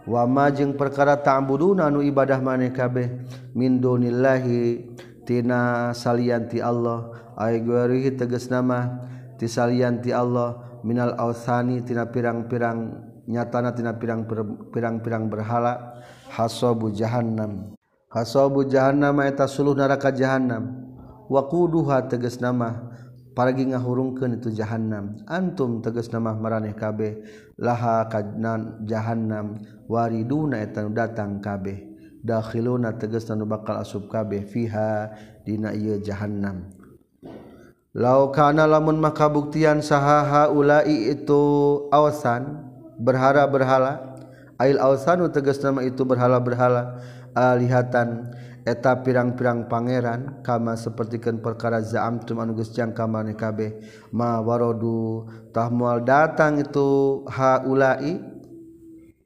Wa 0.06 0.22
jeung 0.54 0.78
perkara 0.78 1.18
ta'buduna 1.18 1.90
nu 1.90 2.06
ibadah 2.06 2.38
maneh 2.38 2.70
kabeh 2.70 3.10
min 3.50 3.82
dunillahi 3.82 4.78
tina 5.26 5.90
salianti 5.90 6.62
Allah. 6.62 7.10
Ay 7.34 7.58
guarihi 7.66 8.14
tegas 8.14 8.46
nama 8.46 8.94
ti 9.34 9.50
salianti 9.50 10.14
Allah. 10.14 10.78
Minal 10.86 11.18
authani 11.18 11.82
tina 11.82 12.06
pirang-pirang 12.06 13.10
nyatana 13.26 13.74
tina 13.74 13.98
pirang 13.98 14.22
pirang-pirang 14.70 15.26
berhala. 15.26 15.98
Hasabu 16.30 16.94
jahannam. 16.94 17.74
Hasabu 18.06 18.70
jahannam 18.70 19.18
eta 19.26 19.50
suluh 19.50 19.74
neraka 19.74 20.14
jahannam. 20.14 20.78
Wa 21.26 21.42
quduha 21.50 22.06
tegas 22.06 22.38
nama. 22.38 22.91
paragi 23.32 23.68
ngahurungkeun 23.68 24.40
itu 24.40 24.52
jahannam. 24.52 25.20
Antum 25.28 25.80
tegas 25.84 26.08
nama 26.12 26.32
maraneh 26.36 26.76
kabeh. 26.76 27.24
Laha 27.60 28.08
kadnan 28.08 28.84
jahannam 28.88 29.60
wariduna 29.88 30.60
eta 30.64 30.84
datang 30.88 31.40
kabeh. 31.40 31.92
Dakhiluna 32.22 32.96
tegas 32.96 33.26
nu 33.32 33.44
bakal 33.44 33.82
asub 33.82 34.06
kabeh. 34.08 34.46
Fiha 34.46 35.12
dina 35.44 35.74
ieu 35.74 35.98
jahannam. 35.98 36.70
Lau 37.92 38.32
kana 38.32 38.64
lamun 38.64 38.96
maka 38.96 39.28
buktian 39.28 39.84
sahaha 39.84 40.48
ulai 40.48 41.12
itu 41.12 41.42
awasan 41.92 42.72
berhala 42.96 43.44
berhala 43.44 44.16
ail 44.56 44.80
awsanu 44.80 45.28
tegas 45.28 45.60
nama 45.60 45.84
itu 45.84 46.00
berhala 46.00 46.40
berhala 46.40 47.02
alihatan 47.36 48.32
eta 48.62 49.02
pirang-pirang 49.02 49.66
Pangeran 49.66 50.42
kama 50.46 50.78
sepertikan 50.78 51.42
perkara 51.42 51.82
zaamtum 51.82 52.38
anuges 52.38 52.70
jangka 52.70 53.06
kabeh. 53.34 53.82
Ma 54.14 54.38
warodu 54.38 55.26
tah 55.50 55.70
moal 55.70 56.02
datang 56.06 56.62
itu 56.62 57.22
haulai 57.26 58.22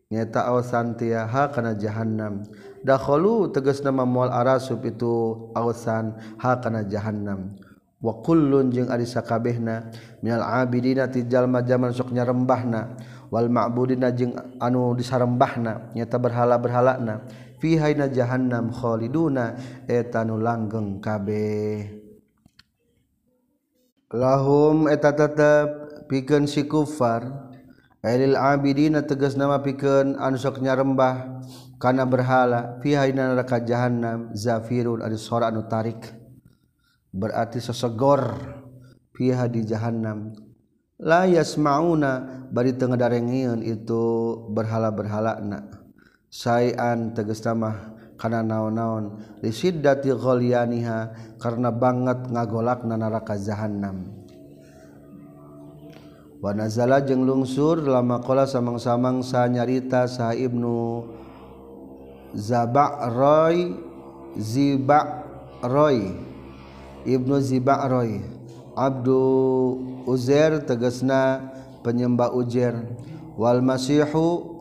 nyata 0.09 0.49
awsantia 0.49 1.29
ha 1.29 1.53
kana 1.53 1.77
jahannam. 1.77 2.45
Dakhalu 2.87 3.51
tegas 3.51 3.83
nama 3.83 4.07
moal 4.07 4.31
arasub 4.31 4.81
itu 4.87 5.51
awsan 5.53 6.17
ha 6.41 6.57
kana 6.63 6.87
jahannam. 6.87 7.57
Wa 7.97 8.23
kullun 8.23 8.71
jeung 8.71 8.93
ari 8.93 9.09
sakabehna 9.09 9.91
minal 10.21 10.45
abidina 10.45 11.09
ti 11.09 11.27
jalma 11.27 11.65
jaman 11.65 11.93
sok 11.93 12.13
nyarembahna. 12.13 13.15
Wal 13.27 13.51
ma'budina 13.51 14.15
jeung 14.15 14.39
anu 14.63 14.95
disarembahna 14.95 15.91
nyata 15.99 16.15
berhala-berhalana 16.15 17.27
fihaina 17.67 18.07
jahannam 18.07 18.71
khaliduna 18.71 19.59
eta 19.91 20.23
nu 20.23 20.39
langgeng 20.39 21.03
kabeh. 21.03 21.99
Lahum 24.15 24.87
eta 24.87 25.11
tetep 25.11 25.67
pikeun 26.07 26.47
si 26.47 26.71
kufar 26.71 27.27
Ailil 28.07 28.39
abidina 28.39 29.03
tegas 29.03 29.35
nama 29.35 29.59
pikeun 29.59 30.15
anu 30.15 30.39
sok 30.39 30.63
nyarembah 30.63 31.43
kana 31.83 32.07
berhala 32.07 32.79
fihaina 32.79 33.35
neraka 33.35 33.59
jahannam 33.59 34.31
zafirun 34.31 35.03
anu 35.03 35.19
sora 35.19 35.51
anu 35.51 35.67
tarik. 35.67 36.15
Berarti 37.11 37.59
sesegor 37.59 38.47
fiha 39.11 39.51
di 39.51 39.67
jahannam. 39.67 40.39
La 41.03 41.27
yasmauna 41.27 42.47
bari 42.47 42.79
teu 42.79 42.87
ngadarengieun 42.87 43.67
itu 43.67 44.05
berhala-berhala 44.55 45.43
na 45.43 45.76
sayan 46.37 47.17
tegestamah 47.17 47.97
karena 48.21 48.45
naon-naon. 48.45 49.17
Risiddatiholianiha 49.41 50.99
karena 51.41 51.73
banget 51.73 52.29
ngagolak 52.29 52.85
na 52.85 52.97
neraka 53.01 53.37
jahanam 53.41 54.13
Wanazala 56.37 57.01
jeung 57.01 57.25
lungsur 57.25 57.81
lama 57.81 58.21
kola 58.21 58.45
samang-samang 58.45 59.25
sa 59.25 59.49
nyarita 59.49 60.05
sa 60.05 60.37
ibnu 60.37 61.09
Zaba'roy 62.37 63.73
Ziba'roy. 64.37 66.13
Ibnu 67.09 67.35
Ziba'roy. 67.41 68.21
Abdu 68.77 69.25
Uzair 70.05 70.61
tegasna 70.61 71.41
penyembah 71.81 72.37
Uzair. 72.37 72.85
Wal 73.41 73.65
Masihu 73.65 74.56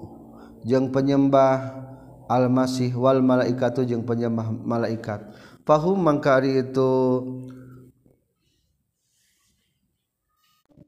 jeung 0.65 0.89
penyembah 0.89 1.85
almasih 2.25 2.89
Wal 2.97 3.21
malaikatu 3.21 3.85
jeung 3.85 4.01
penyembah 4.01 4.49
malaikat. 4.49 5.21
Pahum 5.61 6.01
mangkari 6.01 6.65
itu 6.65 6.93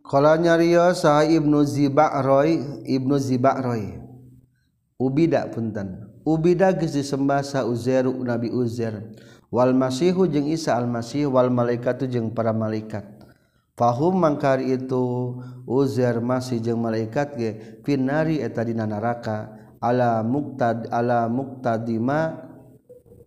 kalanya 0.01 0.57
Rio 0.57 0.89
sah 0.97 1.21
Ibnu 1.21 1.61
Zibakroy 1.61 2.83
Ibnu 2.89 3.15
Zibakroy 3.21 4.01
Ubida 4.97 5.45
punten. 5.53 6.09
Ubida 6.25 6.73
geus 6.73 6.97
disembah 6.97 7.45
sa 7.45 7.63
Uzer 7.63 8.09
Nabi 8.09 8.49
Uzer 8.49 9.13
wal 9.53 9.71
masihu 9.77 10.25
jeung 10.27 10.49
Isa 10.49 10.73
al-masih 10.73 11.29
wal 11.29 11.53
malaikatu 11.53 12.09
jeung 12.09 12.33
para 12.33 12.51
malaikat. 12.51 13.05
Fahum 13.77 14.17
mangkar 14.17 14.57
itu 14.57 15.37
uzer 15.69 16.17
masih 16.17 16.57
jeung 16.57 16.81
malaikat 16.81 17.37
ge 17.37 17.49
finari 17.85 18.41
eta 18.41 18.65
dina 18.65 18.89
neraka 18.89 19.66
ala 19.77 20.25
muktad 20.25 20.89
ala 20.89 21.29
muktadima 21.29 22.49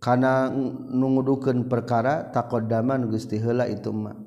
kana 0.01 0.49
nungudukeun 0.89 1.69
perkara 1.69 2.27
taqaddaman 2.33 3.07
Gusti 3.07 3.37
heula 3.37 3.69
itu 3.69 3.93
mah. 3.93 4.17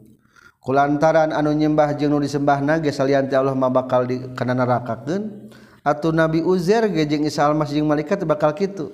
Kulantaran 0.64 1.28
anu 1.37 1.52
nyembah 1.52 1.92
jeung 1.92 2.16
nu 2.16 2.24
disembah 2.24 2.64
nage 2.64 2.88
salian 2.88 3.28
ti 3.28 3.37
Allah 3.37 3.52
mah 3.52 3.68
bakal 3.68 4.08
di 4.08 4.16
kana 4.32 4.56
nerakakeun 4.56 5.52
atuh 5.84 6.14
Nabi 6.16 6.40
Uzair 6.40 6.88
ge 6.88 7.04
jeung 7.04 7.28
Isa 7.28 7.44
Almas 7.44 7.68
jeung 7.68 7.84
malaikat 7.84 8.24
bakal 8.24 8.56
kitu. 8.56 8.88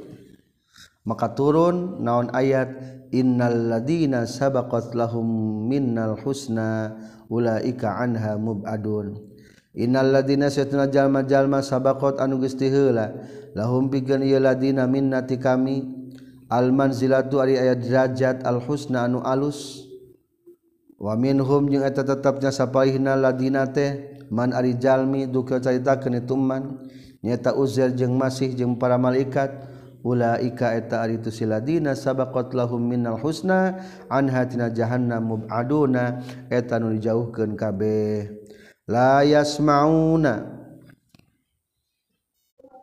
Maka 1.07 1.31
turun 1.31 2.03
naon 2.03 2.35
ayat 2.35 2.75
innal 3.15 3.71
ladina 3.71 4.27
sabaqat 4.27 4.99
lahum 4.99 5.25
minnal 5.71 6.19
husna 6.19 6.99
ulaika 7.31 8.03
anha 8.03 8.35
mubadun. 8.35 9.30
Innaladina 9.71 10.51
setuna 10.51 10.91
jalma-jalma 10.91 11.63
sabakot 11.63 12.19
anu 12.19 12.43
gesti 12.43 12.67
heula 12.67 13.15
lahum 13.55 13.87
pikeun 13.87 14.27
ieu 14.27 14.43
ladina 14.43 14.91
minnati 14.91 15.39
kami. 15.39 15.87
Almanzilatu 16.51 17.39
ari 17.39 17.55
aya 17.55 17.79
derajat 17.79 18.43
alhusna 18.43 19.07
anu 19.07 19.23
alus. 19.23 19.87
Wa 20.99 21.15
minhum 21.15 21.71
jeung 21.71 21.87
eta 21.87 22.03
tetepna 22.03 22.51
sapaihna 22.51 23.15
ladina 23.15 23.71
teh 23.71 24.19
man 24.35 24.51
ari 24.51 24.75
jalmi 24.75 25.31
duka 25.31 25.63
caritakeun 25.63 26.19
itu 26.19 26.35
man. 26.35 26.91
Nyata 27.23 27.55
Uzair 27.55 27.95
jeung 27.95 28.19
Masih 28.19 28.51
jeung 28.59 28.75
para 28.75 28.99
malaikat 28.99 29.71
ulaika 30.03 30.75
eta 30.75 31.07
ari 31.07 31.23
tu 31.23 31.31
siladina 31.31 31.95
sabaqat 31.95 32.51
lahum 32.51 32.83
minnal 32.83 33.23
husna 33.23 33.79
an 34.11 34.27
hatina 34.27 34.75
jahannam 34.75 35.23
mubaduna. 35.23 36.27
Eta 36.51 36.83
nu 36.83 36.91
dijauhkeun 36.99 37.55
kabeh. 37.55 38.40
layas 38.91 39.63
mauna 39.63 40.51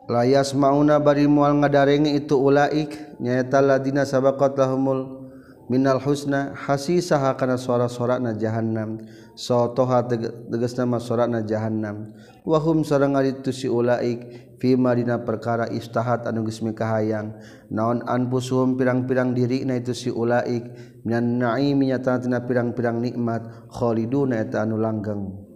layas 0.08 0.56
mauna 0.56 0.96
bari 0.96 1.28
mual 1.28 1.60
ngadarenge 1.60 2.16
itu 2.16 2.32
ulaik 2.32 2.96
nyaeta 3.20 3.60
ladina 3.60 4.08
sabaqat 4.08 4.56
lahumul 4.56 5.28
minal 5.68 6.00
husna 6.00 6.56
hasisaha 6.56 7.36
kana 7.36 7.60
suara-suarana 7.60 8.32
jahannam. 8.34 9.04
Sotoha 9.36 10.02
tegasna 10.08 10.88
ma 10.88 10.98
suarana 10.98 11.44
jahannam. 11.44 12.10
Wahum 12.42 12.82
sareng 12.82 13.14
aritu 13.14 13.52
si 13.52 13.68
ulaik 13.68 14.56
fi 14.58 14.74
marina 14.74 15.20
perkara 15.22 15.68
istahat 15.68 16.24
anu 16.26 16.42
geus 16.48 16.64
mikahayang. 16.64 17.36
Naon 17.68 18.02
anfusuhum 18.08 18.80
pirang-pirang 18.80 19.36
diri 19.36 19.62
na 19.68 19.76
itu 19.76 19.92
si 19.94 20.10
ulaik 20.10 20.72
minan 21.04 21.38
naimi 21.38 21.92
nyata 21.92 22.18
tina 22.24 22.42
pirang-pirang 22.42 22.98
nikmat 22.98 23.70
khaliduna 23.70 24.40
eta 24.42 24.64
anu 24.64 24.80
langgeng. 24.80 25.47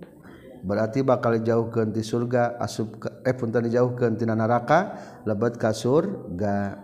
berarti 0.63 1.03
bakal 1.03 1.43
jauh 1.43 1.69
keti 1.69 2.01
surga 2.01 2.57
asub 2.63 3.03
ke, 3.03 3.11
eh 3.27 3.35
punten 3.35 3.67
jauh 3.67 3.93
ketina 3.99 4.39
neraka 4.39 4.97
lebet 5.27 5.59
ka 5.59 5.75
surga. 5.75 6.79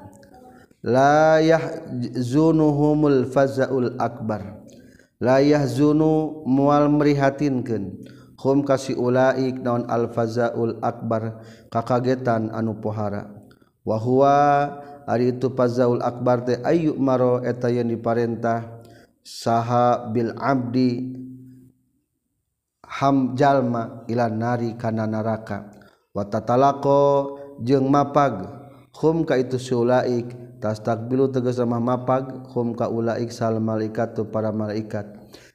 Layah 0.79 1.91
zunuhumul 2.15 3.27
fazaul 3.31 3.99
akbar. 3.99 4.63
Layah 5.19 5.67
zunu 5.67 6.47
mual 6.47 6.87
merihatinkan 6.87 7.99
hum 8.39 8.63
kasi 8.63 8.95
ulaik 8.95 9.59
naon 9.59 9.91
al 9.91 10.15
fazaul 10.15 10.79
akbar 10.79 11.43
kakagetan 11.71 12.55
anu 12.55 12.79
pohara. 12.79 13.27
Wahwa 13.83 14.79
ari 15.11 15.35
itu 15.35 15.51
fazaul 15.51 15.99
akbar 15.99 16.47
teh 16.47 16.63
ayu 16.63 16.95
maro 16.95 17.43
eta 17.43 17.67
yang 17.67 17.91
diparentah 17.91 18.79
saha 19.27 20.07
bil 20.15 20.31
abdi 20.39 21.19
hamjallma 22.99 24.11
ilan 24.11 24.35
nari 24.35 24.75
kana 24.75 25.07
naraka. 25.07 25.71
Watatalako 26.11 26.99
jeung 27.63 27.87
mapag 27.87 28.43
hum 28.99 29.23
ka 29.23 29.39
itu 29.39 29.55
sulaik 29.55 30.35
tas 30.59 30.83
takbilu 30.83 31.31
tegas 31.31 31.63
sama 31.63 31.79
mapag 31.79 32.51
hum 32.51 32.75
ka 32.75 32.91
ulaik 32.91 33.31
sal 33.31 33.63
tu 34.19 34.27
para 34.27 34.51
malaikat. 34.51 35.07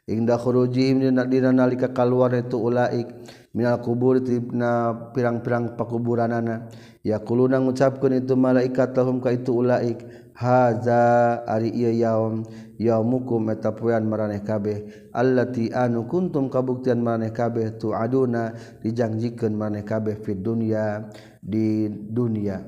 Indah 0.08 0.40
khurujihim 0.40 1.00
dina 1.00 1.24
dina 1.28 1.52
nalika 1.52 1.92
kaluar 1.92 2.32
itu 2.36 2.60
ulaik 2.60 3.08
minal 3.56 3.80
kubur 3.80 4.20
tibna 4.24 5.12
pirang-pirang 5.12 5.76
pakuburanan. 5.80 6.68
ya 7.04 7.20
kuluna 7.20 7.60
ngucapkeun 7.60 8.24
itu 8.24 8.36
malaikat 8.40 8.96
lahum 8.96 9.20
ka 9.20 9.32
itu 9.36 9.52
ulaik. 9.52 10.23
haza 10.34 11.42
ari 11.46 11.72
yaum 12.02 12.44
yaumukum 12.82 13.54
eta 13.54 13.72
poean 13.74 14.10
maraneh 14.10 14.42
kabeh. 14.42 15.10
Allati 15.14 15.70
anu 15.70 16.10
kuntum 16.10 16.50
kabuktian 16.50 17.00
maraneh 17.00 17.32
kabeh 17.32 17.78
tu 17.78 17.94
aduna 17.94 18.58
dijanjikeun 18.82 19.54
maraneh 19.54 19.86
kabeh 19.86 20.18
fid 20.20 20.42
dunya 20.42 21.06
di 21.38 21.86
dunya 21.88 22.66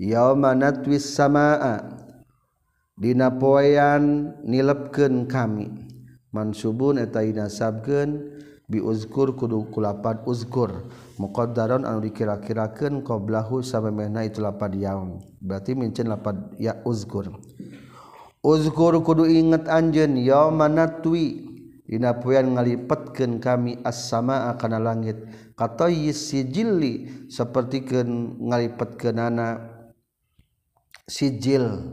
yauma 0.00 0.54
natwis 0.56 1.12
samaa 1.12 1.82
dina 2.94 3.34
poean 3.34 4.34
nilepkeun 4.46 5.26
kami. 5.26 5.90
Mansubun 6.30 7.02
eta 7.02 7.26
dinasabkeun 7.26 8.29
biuzkur 8.70 9.34
kudu 9.34 9.66
kulapan 9.74 10.22
uzkur 10.24 10.86
muqaddaron 11.18 11.82
anu 11.82 12.06
dikira-kirakeun 12.06 13.02
qablahu 13.02 13.60
samemehna 13.66 14.24
itu 14.24 14.38
lapad 14.38 14.72
yaum. 14.78 15.18
Berarti 15.42 15.74
mincen 15.74 16.06
lapad 16.06 16.54
ya 16.56 16.78
uzkur 16.86 17.28
uzkur 18.40 19.00
kudu 19.04 19.28
inget 19.28 19.68
anjeun 19.68 20.16
yauma 20.16 20.68
natwi. 20.68 21.46
Dina 21.90 22.22
poean 22.22 22.54
ngalipetkeun 22.54 23.42
kami 23.42 23.82
as-samaa 23.82 24.54
kana 24.62 24.78
langit. 24.78 25.26
Katayyis 25.58 26.30
sijilli 26.30 27.26
sapertikeun 27.26 28.38
ngalipetkeunana 28.46 29.58
sijil 31.10 31.90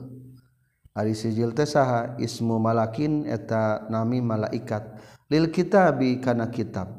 ari 0.94 1.18
sijil 1.18 1.50
teh 1.58 1.66
saha 1.66 2.14
ismu 2.22 2.62
malakin 2.62 3.26
eta 3.26 3.90
nami 3.90 4.22
malaikat. 4.22 5.02
Lil 5.32 5.52
kitab 5.52 6.02
kana 6.24 6.52
kitab. 6.52 6.92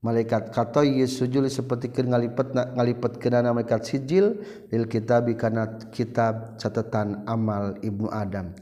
Malaikat 0.00 0.48
kata 0.48 0.80
sujud 1.04 1.44
seperti 1.52 1.92
ngalipet 1.92 2.56
ngalipet 2.56 3.20
kenana 3.20 3.52
malaikat 3.52 3.84
sijil. 3.84 4.40
Lil 4.72 4.88
kitab 4.88 5.28
kana 5.36 5.76
kitab 5.92 6.56
catatan 6.56 7.20
amal 7.28 7.76
ibnu 7.84 8.08
Adam. 8.08 8.56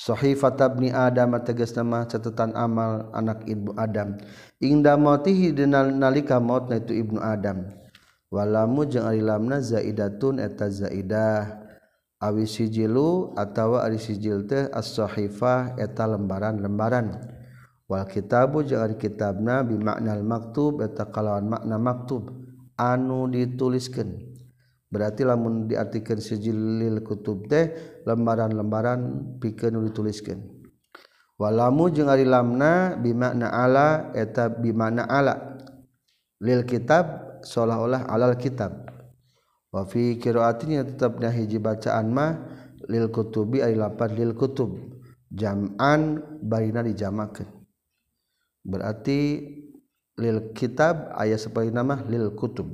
Sahifat 0.00 0.56
abni 0.64 0.88
Adam 0.90 1.36
tegas 1.44 1.76
nama 1.76 2.08
catatan 2.08 2.56
amal 2.56 3.12
anak 3.12 3.44
ibu 3.44 3.76
Adam. 3.76 4.16
Ingda 4.56 4.96
mautihi 4.96 5.52
dinal 5.52 5.92
nalika 5.92 6.40
mautna 6.40 6.80
itu 6.80 6.96
ibnu 6.96 7.20
Adam. 7.20 7.68
Walamu 8.32 8.88
jeung 8.88 9.04
ari 9.04 9.20
lamna 9.20 9.60
zaidatun 9.60 10.40
eta 10.40 10.72
zaidah. 10.72 11.60
Awi 12.16 12.48
sijilu 12.48 13.36
atawa 13.36 13.84
ari 13.84 14.00
sijil 14.00 14.44
teh 14.44 14.68
as-sahifah 14.72 15.76
eta 15.80 16.04
lembaran-lembaran 16.04 17.39
wal 17.90 18.06
kitabu 18.06 18.62
jangan 18.62 18.94
kitabna 18.94 19.66
bimaknal 19.66 20.22
maktub 20.22 20.78
eta 20.78 21.10
kalawan 21.10 21.50
makna 21.50 21.74
maktub. 21.74 22.30
Anu 22.78 23.26
dituliskeun. 23.26 24.30
Berarti 24.90 25.26
lamun 25.26 25.66
diartikeun 25.66 26.22
sijilil 26.22 27.02
kutub 27.02 27.50
teh 27.50 27.74
lembaran-lembaran 28.06 29.00
pikeun 29.42 29.82
dituliskeun. 29.90 30.38
Walamu 31.36 31.90
jeung 31.90 32.08
ari 32.08 32.24
lamna 32.24 32.94
bimakna 32.94 33.50
ala 33.50 34.14
eta 34.14 34.48
bimakna 34.48 35.04
ala. 35.10 35.60
Lil 36.40 36.64
kitab 36.64 37.36
seolah-olah 37.42 38.08
alal 38.08 38.38
kitab. 38.38 38.86
Wa 39.74 39.84
fi 39.84 40.16
qiraatin 40.16 40.80
tetapna 40.94 41.28
hiji 41.28 41.60
bacaan 41.60 42.06
mah 42.10 42.32
lil 42.88 43.12
kutubi 43.12 43.60
ari 43.60 43.76
lapan 43.76 44.14
lil 44.16 44.32
kutub. 44.32 44.72
Jam'an 45.30 46.22
barina 46.42 46.82
dijamakeun. 46.82 47.59
berarti 48.64 49.46
lil 50.20 50.52
kitab 50.52 51.12
ayat 51.16 51.40
seperti 51.40 51.72
nama 51.72 52.04
lil 52.08 52.36
kutub. 52.36 52.68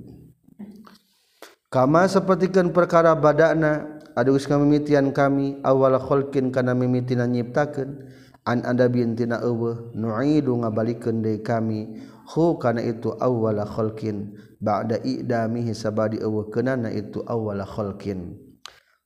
Kama 1.71 2.07
sepertikan 2.07 2.71
perkara 2.71 3.15
badana 3.15 3.97
adugus 4.17 4.49
kami 4.49 4.65
mimitian 4.65 5.13
kami 5.13 5.61
awal 5.61 6.01
kholkin 6.01 6.49
kana 6.49 6.73
mimitina 6.73 7.29
nyiptakeun 7.29 8.09
an 8.49 8.65
anda 8.65 8.89
bintina 8.89 9.45
eueuh 9.45 9.93
nu'idu 9.93 10.57
ngabalikeun 10.65 11.21
deui 11.21 11.45
kami 11.45 12.01
hu 12.33 12.57
kana 12.57 12.81
itu 12.81 13.13
awal 13.21 13.61
kholkin 13.69 14.33
ba'da 14.57 15.05
idamihi 15.05 15.77
sabadi 15.77 16.17
eueuh 16.23 16.49
kenana 16.49 16.89
itu 16.89 17.21
awal 17.29 17.61
kholkin 17.67 18.41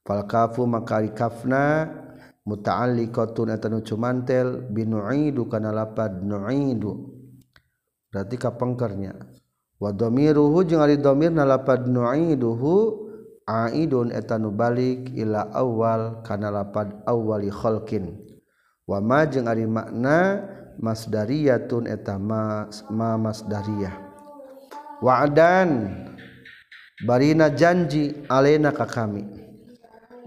fal 0.06 0.22
kafu 0.30 0.62
maka 0.68 1.02
kafna 1.10 1.90
muta'alliqatun 2.48 3.52
eta 3.52 3.68
nu 3.68 3.84
cumantel 3.84 4.68
binu'idu 4.70 5.48
kana 5.48 5.72
lapad 5.74 6.24
nu'idu. 6.24 6.92
Berarti 8.10 8.36
kapengkernya 8.40 9.14
wa 9.80 9.90
dhamiruhu 9.94 10.66
jeung 10.66 10.82
ari 10.82 11.00
dhamirna 11.00 11.46
lapad 11.46 11.86
nu'iduhu 11.86 13.06
aidun 13.48 14.10
eta 14.12 14.36
nu 14.36 14.50
balik 14.52 15.14
ila 15.16 15.50
awal 15.54 16.22
kana 16.26 16.50
lapad 16.50 17.02
awwali 17.06 17.50
khalqin. 17.52 18.18
Wa 18.88 18.98
ma 18.98 19.22
jeung 19.28 19.46
ari 19.46 19.70
makna 19.70 20.42
masdariyatun 20.80 21.86
eta 21.86 22.18
ma, 22.18 22.66
ma 22.90 23.14
masdariyah. 23.20 23.94
Wa'dan 25.00 25.96
barina 27.06 27.48
janji 27.54 28.26
alena 28.28 28.72
ka 28.74 28.84
kami. 28.84 29.24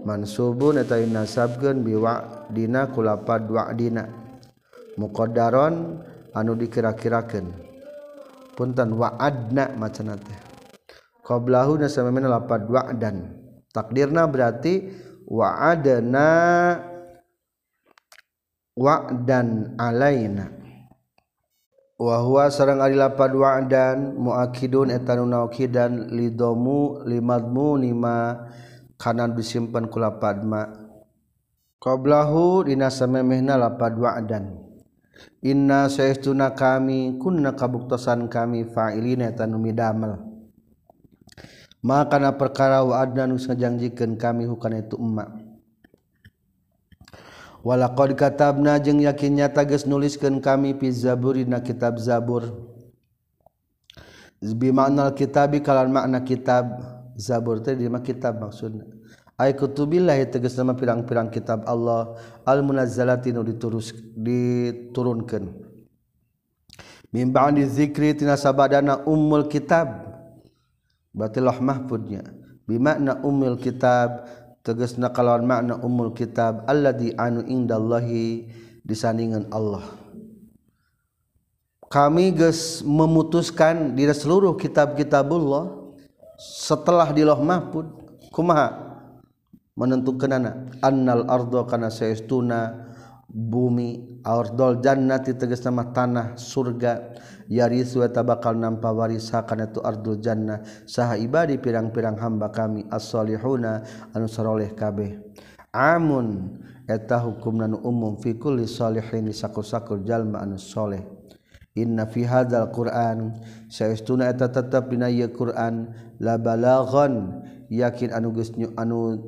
mansubun 0.04 0.78
eta 0.78 1.00
nasabkeun 1.00 1.80
biwa 1.80 2.46
dina 2.52 2.92
kulapad 2.92 3.48
wa 3.48 3.72
dina. 3.72 4.04
Muqaddaron 4.94 6.04
anu 6.30 6.52
dikira-kirakeun. 6.54 7.50
Punten 8.54 8.94
wa'adna 8.94 9.74
macenah 9.74 10.14
teh. 10.14 10.40
Qablahu 11.24 11.80
nasamamina 11.80 12.30
lapad 12.30 12.68
wa'dan 12.68 13.42
takdirna 13.74 14.30
berarti 14.30 14.92
wa'adna 15.26 16.28
wa'dan 18.78 19.74
alaina. 19.74 20.46
Wahwa 21.98 22.50
sarang 22.50 22.82
ari 22.82 22.94
lapad 22.94 23.34
wa'dan 23.34 24.14
muakidun 24.14 24.94
eta 24.94 25.18
nu 25.18 25.26
naukidan 25.26 26.14
lidomu 26.14 27.02
limadmu 27.02 27.82
nima 27.82 28.46
kana 29.00 29.28
disimpen 29.30 29.90
ku 29.90 29.98
lapadma 29.98 30.70
qablahu 31.82 32.64
dina 32.68 32.88
samemehna 32.88 33.58
lapad 33.58 33.98
wa'dan 33.98 34.56
inna 35.44 35.90
saestuna 35.90 36.54
kami 36.56 37.20
kunna 37.20 37.52
kabuktasan 37.52 38.30
kami 38.30 38.66
fa'ilina 38.68 39.34
tanu 39.34 39.60
midamel 39.60 40.18
maka 41.84 42.16
kana 42.16 42.32
perkara 42.34 42.80
wa'adna 42.80 43.28
nu 43.28 43.36
ngajangjikeun 43.36 44.16
kami 44.16 44.48
hukana 44.48 44.80
itu 44.80 44.96
umma 44.96 45.28
walaqad 47.64 48.12
katabna 48.12 48.76
jeung 48.76 49.00
yakin 49.00 49.40
nyata 49.40 49.64
geus 49.64 49.88
nuliskeun 49.88 50.38
kami 50.44 50.76
fi 50.76 50.92
zabur 50.92 51.32
dina 51.40 51.64
kitab 51.64 51.96
zabur. 51.96 52.52
Bi 54.44 54.68
makna 54.68 55.08
kitabi 55.16 55.64
kalan 55.64 55.88
makna 55.88 56.20
kitab. 56.20 56.93
Zabur 57.16 57.62
tadi 57.62 57.86
di 57.86 57.90
kitab 58.02 58.42
maksudnya. 58.42 58.86
Ay 59.34 59.58
kutubillah 59.58 60.14
tegas 60.30 60.54
nama 60.54 60.78
pirang-pirang 60.78 61.26
kitab 61.30 61.66
Allah. 61.66 62.14
Al 62.46 62.62
munazzalati 62.62 63.34
nu 63.34 63.42
diturus 63.42 63.90
diturunkan 64.14 65.74
min 67.14 67.30
ba'di 67.30 67.62
zikri 67.70 68.18
tina 68.18 68.34
sabadana 68.34 69.06
ummul 69.06 69.46
kitab. 69.46 69.86
Berarti 71.14 71.38
loh 71.38 71.58
mahfudnya. 71.62 72.26
Bimakna 72.66 73.22
ummul 73.22 73.54
kitab 73.62 74.26
teges 74.66 74.98
nakalawan 74.98 75.46
makna 75.46 75.74
umul 75.78 76.10
kitab. 76.10 76.66
Allah 76.66 76.90
di 76.90 77.14
anu 77.14 77.46
indallahi 77.46 78.50
disandingan 78.82 79.46
Allah. 79.54 79.86
Kami 81.86 82.34
guys 82.34 82.82
memutuskan 82.82 83.94
di 83.94 84.10
seluruh 84.10 84.58
kitab-kitabullah 84.58 85.83
setelah 86.38 87.10
di 87.14 87.22
loh 87.22 87.38
mahfud 87.40 87.86
kumaha? 88.30 88.84
Menentukan 89.74 90.30
anak 90.30 90.78
annal 90.86 91.26
ardo 91.26 91.66
kana 91.66 91.90
seestuna 91.90 92.86
bumi 93.26 94.22
ardol 94.22 94.78
jannati 94.78 95.34
tegas 95.34 95.66
nama 95.66 95.90
tanah 95.90 96.38
surga 96.38 97.18
yarisu 97.50 98.06
eta 98.06 98.22
bakal 98.22 98.54
nampa 98.54 98.94
warisa 98.94 99.42
kana 99.42 99.66
tu 99.74 99.82
ardul 99.82 100.22
jannah 100.22 100.62
saha 100.86 101.18
ibadi 101.18 101.58
pirang-pirang 101.58 102.14
hamba 102.22 102.54
kami 102.54 102.86
as-solihuna 102.86 103.82
anu 104.14 104.30
saroleh 104.30 104.70
kabeh. 104.78 105.18
Amun 105.74 106.62
eta 106.86 107.18
hukumna 107.18 107.66
umum 107.82 108.14
fi 108.22 108.38
kulli 108.38 108.70
salihin 108.70 109.26
sakur-sakur 109.34 110.06
jalma 110.06 110.38
anu 110.38 110.54
soleh. 110.54 111.13
Inna 111.74 112.06
fi 112.06 112.22
hadzal 112.22 112.70
Qur'an. 112.70 113.34
Saestuna 113.66 114.30
eta 114.30 114.46
tetep 114.46 114.94
dina 114.94 115.10
ieu 115.10 115.26
Qur'an. 115.34 115.90
La 116.22 116.38
balaghan 116.38 117.42
yakin 117.66 118.14
anu 118.14 118.30
geus 118.30 118.54
anu 118.78 119.18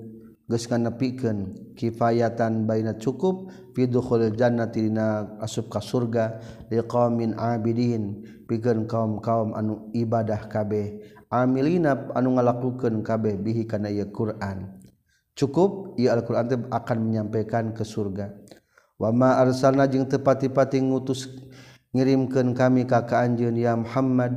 geus 0.47 0.71
kanepikeun 0.71 1.75
kifayatan 1.75 2.71
baina 2.71 2.95
cukup 2.95 3.51
fi 3.75 3.91
dukhulil 3.91 4.31
jannati 4.39 4.87
dina 4.87 5.35
asup 5.43 5.67
ka 5.67 5.83
surga 5.83 6.39
liqaumin 6.71 7.35
abidin 7.35 8.23
pikeun 8.47 8.87
kaum-kaum 8.87 9.51
anu 9.59 9.91
ibadah 9.91 10.47
kabeh. 10.47 11.03
Amilina 11.27 12.07
anu 12.15 12.39
ngalakukeun 12.39 13.03
kabeh 13.03 13.35
bihi 13.43 13.67
kana 13.67 13.91
ieu 13.91 14.07
Qur'an. 14.15 14.79
Cukup 15.35 15.99
ieu 15.99 16.15
Al-Qur'an 16.15 16.47
teh 16.47 16.57
akan 16.71 16.99
menyampaikan 17.03 17.75
ke 17.75 17.83
surga. 17.83 18.31
Wa 18.97 19.13
ma 19.13 19.37
arsalna 19.37 19.85
jeung 19.85 20.09
tepati-pati 20.09 20.81
ngutus 20.81 21.29
ngirimkeun 21.97 22.53
kami 22.53 22.85
ka 22.85 23.09
ka 23.09 23.25
anjeun 23.25 23.57
ya 23.57 23.73
Muhammad. 23.73 24.37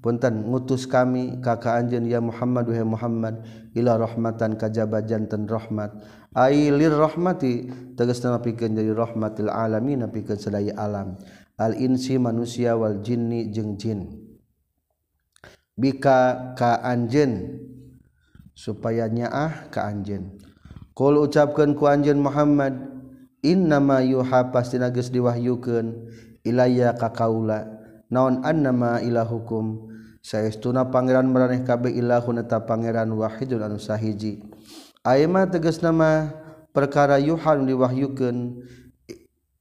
Punten 0.00 0.48
ngutus 0.48 0.88
kami 0.88 1.38
ka 1.44 1.60
ka 1.60 1.76
anjeun 1.76 2.08
ya 2.08 2.24
Muhammad 2.24 2.64
wahai 2.72 2.88
Muhammad. 2.88 3.44
Ila 3.76 4.00
rahmatan 4.00 4.56
kajaba 4.56 5.04
janten 5.04 5.44
rahmat. 5.44 5.92
Lirrahmati 6.50 7.68
tegas 7.92 8.24
nama 8.24 8.40
pikan 8.40 8.72
jadi 8.72 8.96
rahmatil 8.96 9.52
alamin 9.52 10.08
pikan 10.08 10.40
sedaya 10.40 10.72
alam. 10.80 11.20
Al 11.60 11.76
insi 11.76 12.16
manusia 12.16 12.72
wal 12.72 13.04
jinni 13.04 13.52
jeung 13.52 13.76
jin. 13.76 14.24
Bika 15.76 16.56
ka 16.56 16.80
anjen 16.80 17.60
supaya 18.56 19.04
nyaah 19.12 19.68
ka 19.68 19.84
anjen 19.84 20.40
kul 20.96 21.20
ucapkan 21.20 21.76
ku 21.76 21.84
anjen 21.84 22.16
Muhammad 22.16 22.72
innama 23.44 24.00
yuha 24.00 24.48
pasti 24.48 24.80
geus 24.80 25.12
diwahyukeun 25.12 26.08
ilayya 26.46 26.94
ka 26.94 27.10
kaula 27.10 27.66
naon 28.06 28.46
annama 28.46 29.02
ilahukum? 29.02 29.90
Saestuna 30.26 30.90
Pangeran 30.90 31.30
maraneh 31.30 31.62
kabeh 31.62 31.94
ilahuneta 31.94 32.66
Pangeran 32.66 33.14
wahidun 33.14 33.62
anu 33.62 33.78
sahiji. 33.78 34.42
Aima 35.06 35.46
tegas 35.46 35.78
nama 35.86 36.34
perkara 36.74 37.22
Yuhan 37.22 37.62
diwahyukeun 37.62 38.58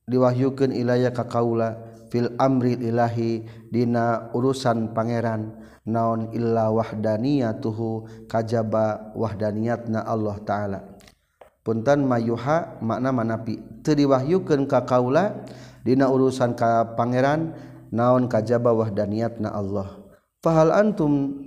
diwahyukeun 0.10 0.74
ilaya 0.74 1.14
ka 1.14 1.30
kaula 1.30 1.78
fil 2.10 2.34
amri 2.42 2.82
ilahi 2.82 3.46
dina 3.70 4.34
urusan 4.34 4.90
pangeran. 4.98 5.54
Naon 5.86 6.34
illa 6.34 6.74
wahdaniyatuhu 6.74 8.26
kajaba 8.26 9.14
wahdaniyatna 9.14 10.02
Allah 10.02 10.42
taala. 10.42 10.80
Punten 11.62 12.10
mayuha 12.10 12.82
makna 12.82 13.14
manapi. 13.14 13.86
Teu 13.86 13.94
diwahyukeun 13.94 14.66
ka 14.66 14.82
kaula 14.82 15.46
Dina 15.86 16.10
urusan 16.10 16.58
ka 16.58 16.98
Pangeran 16.98 17.54
naon 17.94 18.26
kajaba 18.26 18.74
wahdaniat 18.74 19.38
na 19.38 19.54
Allah. 19.54 20.02
Fahal 20.42 20.74
antum 20.74 21.38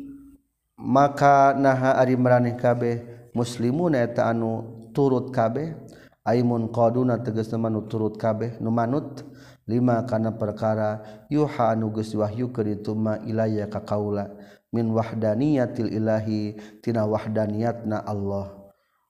maka 0.78 1.58
naha 1.58 1.98
ari 1.98 2.14
maraneh 2.14 2.54
kabeh 2.54 3.02
muslimun 3.34 3.98
eta 3.98 4.30
anu 4.30 4.62
turut 4.94 5.34
kabeh? 5.34 5.74
Aimun 6.22 6.70
qaduna 6.70 7.18
tegas 7.18 7.50
manu 7.58 7.90
turut 7.90 8.14
kabeh 8.14 8.62
nu 8.62 8.70
manut? 8.70 9.26
Lima 9.66 10.06
kana 10.06 10.30
perkara 10.32 11.02
yuha 11.28 11.74
anu 11.74 11.90
geus 11.90 12.14
diwahyukeun 12.14 12.78
itu 12.78 12.94
ma 12.94 13.18
ilayya 13.26 13.66
ka 13.66 13.82
kaula. 13.82 14.30
Min 14.70 14.94
wahdaniyatil 14.94 15.90
ilahi 15.90 16.54
tina 16.78 17.10
wahdaniyatna 17.10 18.06
Allah. 18.06 18.54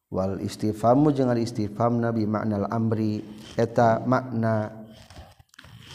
Wal 0.08 0.40
istifhamu 0.40 1.12
jeung 1.12 1.28
al 1.28 1.36
istifham 1.36 2.00
nabi 2.00 2.24
maknal 2.24 2.64
amri 2.72 3.20
eta 3.60 4.00
makna 4.08 4.87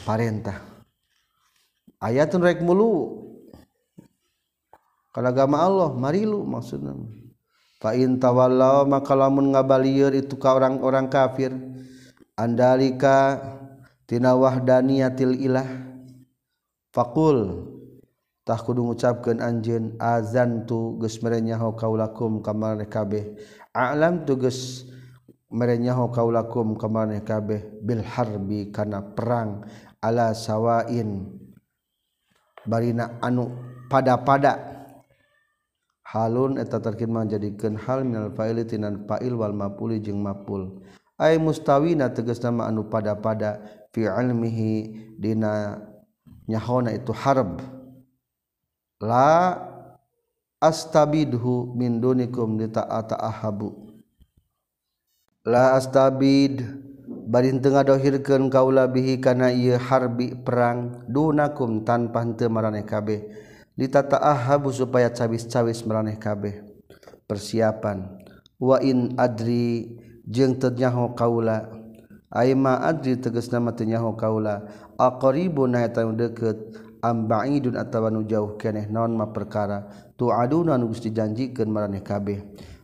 parentah 0.03 0.73
ayatun 2.03 2.43
rek 2.43 2.59
mulu. 2.59 3.23
Kalagama 5.13 5.63
Allah 5.63 5.93
marilu 5.93 6.43
maksudna 6.43 6.97
fa 7.79 7.93
in 7.95 8.19
tawallaw 8.19 8.83
maka 8.83 9.13
lamun 9.15 9.55
ngabalieur 9.55 10.11
itu 10.11 10.35
ka 10.35 10.59
orang-orang 10.59 11.07
kafir. 11.07 11.55
Andalika 12.33 13.39
tina 14.09 14.33
wahdaniyatil 14.33 15.37
ilah. 15.37 15.69
Faqul 16.93 17.69
tah 18.41 18.57
kudu 18.57 18.89
ngucapkeun 18.89 19.37
anjeun 19.37 19.97
azan 20.01 20.65
tu 20.65 20.97
geus 20.97 21.21
mere 21.21 21.37
nyaho 21.37 21.77
kaulakum 21.77 22.41
kamane 22.41 22.89
kabeh. 22.89 23.37
Alam 23.69 24.25
tu 24.25 24.33
geus 24.33 24.89
mere 25.53 25.77
nyaho 25.77 26.09
kaulakum 26.09 26.73
kamane 26.73 27.21
kabeh. 27.21 27.61
Bil 27.85 28.01
harbi 28.01 28.73
kana 28.73 29.13
perang. 29.13 29.61
ala 30.03 30.35
sawain. 30.35 31.31
Barina 32.67 33.15
anu 33.23 33.55
pada-pada. 33.87 34.59
Halun 36.03 36.59
eta 36.59 36.77
terkin 36.77 37.09
menjadikan 37.09 37.79
hal 37.79 38.03
minal 38.05 38.35
fa'ili 38.35 38.67
tinan 38.67 39.07
fa'il 39.07 39.33
wal 39.33 39.55
mafuli 39.55 40.03
jeung 40.03 40.19
maful. 40.19 40.83
Ay 41.15 41.39
mustawina 41.39 42.11
tegas 42.11 42.43
nama 42.43 42.67
anu 42.67 42.85
pada-pada. 42.91 43.63
Fi 43.95 44.05
ilmihi 44.05 44.93
dina 45.15 45.79
nyahona 46.45 46.91
itu 46.91 47.15
harb. 47.15 47.63
La 49.01 49.57
astabidhu 50.61 51.73
min 51.75 52.03
dunikum 52.03 52.59
ditaata 52.59 53.17
ahabu. 53.19 53.91
La 55.43 55.75
astabid 55.75 56.63
barin 57.27 57.63
tengah 57.63 57.87
dohirkan 57.87 58.51
kaula 58.51 58.87
bihi 58.87 59.19
kana 59.23 59.51
ieu 59.51 59.79
harbi 59.79 60.35
perang 60.35 61.03
dunakum 61.07 61.87
tanpa 61.87 62.23
henteu 62.23 62.51
maraneh 62.51 62.83
kabeh. 62.83 63.23
Litata'ahabu 63.73 64.69
supaya 64.69 65.09
cawis-cawis 65.09 65.81
maraneh 65.89 66.19
kabeh. 66.21 66.61
Persiapan. 67.25 68.21
Wa 68.61 68.77
in 68.83 69.17
adri 69.17 69.97
jeung 70.23 70.55
teu 70.61 70.71
nyaho 70.71 71.17
kaula 71.17 71.67
aima 72.31 72.79
adri 72.85 73.17
tegasna 73.19 73.59
nama 73.59 73.75
teu 73.75 73.89
nyaho 73.89 74.15
kaula 74.15 74.63
aqribun 74.95 75.75
eta 75.75 76.05
deukeut 76.05 76.79
am 77.03 77.27
ba'idun 77.27 77.75
atawa 77.75 78.07
nu 78.07 78.23
jauh 78.23 78.55
keneh 78.55 78.87
naon 78.87 79.17
mah 79.17 79.33
perkara. 79.35 79.89
Tu 80.15 80.29
aduna 80.29 80.77
nu 80.77 80.93
geus 80.93 81.01
dijanjikeun 81.03 81.67
maraneh 81.67 82.05
kabeh. 82.05 82.39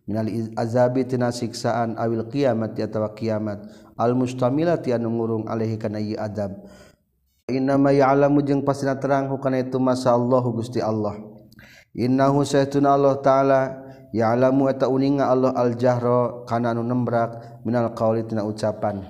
minal 0.09 0.25
azabi 0.57 1.05
tina 1.05 1.29
siksaan 1.29 1.93
awil 2.01 2.25
kiamat 2.25 2.73
ya 2.73 2.89
tawa 2.89 3.13
kiamat. 3.13 3.69
Al 3.93 4.17
mustamila 4.17 4.81
tian 4.81 5.05
ngurung 5.05 5.45
alaihi 5.45 5.77
kana 5.77 6.01
ieu 6.01 6.17
adab. 6.17 6.65
Innama 7.45 7.93
ya'lamu 7.93 8.41
jeung 8.41 8.65
pasina 8.65 8.97
terang 8.97 9.29
hukana 9.29 9.61
itu 9.61 9.77
masa 9.77 10.17
Allah 10.17 10.41
Gusti 10.49 10.81
Allah. 10.81 11.13
Innahu 11.93 12.41
saytuna 12.41 12.97
Allah 12.97 13.21
taala 13.21 13.61
ya'lamu 14.09 14.65
eta 14.65 14.89
uninga 14.89 15.29
Allah 15.29 15.53
al 15.53 15.77
jahra 15.77 16.45
kana 16.49 16.73
anu 16.73 16.81
nembrak 16.81 17.61
minal 17.61 17.93
qauli 17.93 18.25
tina 18.25 18.41
ucapan. 18.41 19.05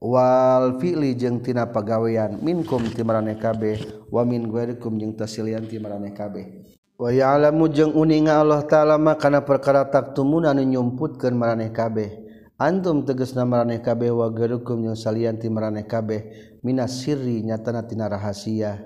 Wal 0.00 0.80
fi'li 0.80 1.12
jeung 1.16 1.44
tina 1.44 1.68
pagawean 1.68 2.40
minkum 2.40 2.80
ti 2.88 3.04
maraneh 3.04 3.36
kabeh 3.36 4.08
wa 4.08 4.24
min 4.24 4.48
ghairikum 4.48 4.96
jeung 4.96 5.12
tasilian 5.12 5.68
ti 5.68 5.76
maraneh 5.76 6.16
kabeh. 6.16 6.59
Wayalamu 7.00 7.72
jeung 7.72 7.96
uninga 7.96 8.44
Allah 8.44 8.60
ta'alama 8.60 9.16
kana 9.16 9.40
perkara 9.40 9.88
taktumun 9.88 10.44
anu 10.44 10.60
nyumputkeun 10.60 11.32
maraneh 11.32 11.72
kabeh. 11.72 12.28
Antum 12.60 13.08
tegesna 13.08 13.48
maraneh 13.48 13.80
kabeh 13.80 14.12
wa 14.12 14.28
gerukum 14.28 14.84
yang 14.84 14.92
salian 14.92 15.40
ti 15.40 15.48
maraneh 15.48 15.88
kabeh 15.88 16.28
minas 16.60 17.00
sirri 17.00 17.40
nyatana 17.40 17.88
tina 17.88 18.04
rahasia. 18.04 18.84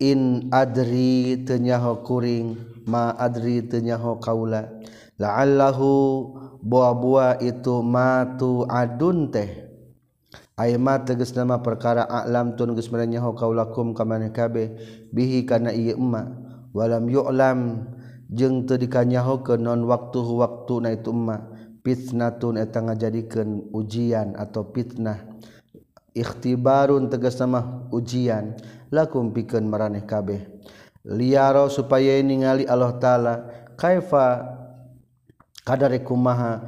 In 0.00 0.48
adri 0.48 1.44
tenyaho 1.44 2.00
kuring 2.08 2.56
ma 2.88 3.12
adri 3.20 3.60
tenyaho 3.68 4.16
kaula. 4.16 4.72
La'allahu 5.20 5.92
buah-buah 6.64 7.44
itu 7.44 7.84
matu 7.84 8.64
adun 8.64 9.28
teh. 9.28 9.60
Aima 10.56 11.04
tegas 11.04 11.36
nama 11.36 11.60
perkara 11.60 12.08
a'lam 12.08 12.56
tun 12.56 12.72
geus 12.72 12.88
maraneh 12.88 13.20
kaulakum 13.20 13.92
ka 13.92 14.08
maneh 14.08 14.32
kabeh 14.32 14.72
bihi 15.12 15.44
kana 15.44 15.68
ieu 15.68 16.00
emak 16.00 16.43
walam 16.74 17.06
yu'lam. 17.06 17.86
Jeung 18.34 18.66
teu 18.66 18.80
dikanyaho 18.80 19.46
ke 19.46 19.54
non 19.60 19.86
waktu 19.86 20.18
waktu 20.18 20.74
na 20.82 20.90
itu 20.96 21.12
ma 21.14 21.38
fitnatun 21.84 22.56
eta 22.58 22.82
ngajadikeun 22.82 23.70
ujian 23.70 24.34
atau 24.34 24.66
fitnah. 24.74 25.22
Ikhtibarun 26.16 27.12
tegas 27.12 27.38
nama 27.38 27.86
ujian. 27.94 28.58
Lakum 28.90 29.30
pikeun 29.30 29.68
maraneh 29.68 30.02
kabeh. 30.02 30.40
Liaro 31.04 31.68
supaya 31.68 32.16
ningali 32.24 32.64
Allah 32.64 32.96
taala. 32.96 33.34
Kaifa 33.76 34.56
kadare 35.62 36.00
kumaha? 36.00 36.64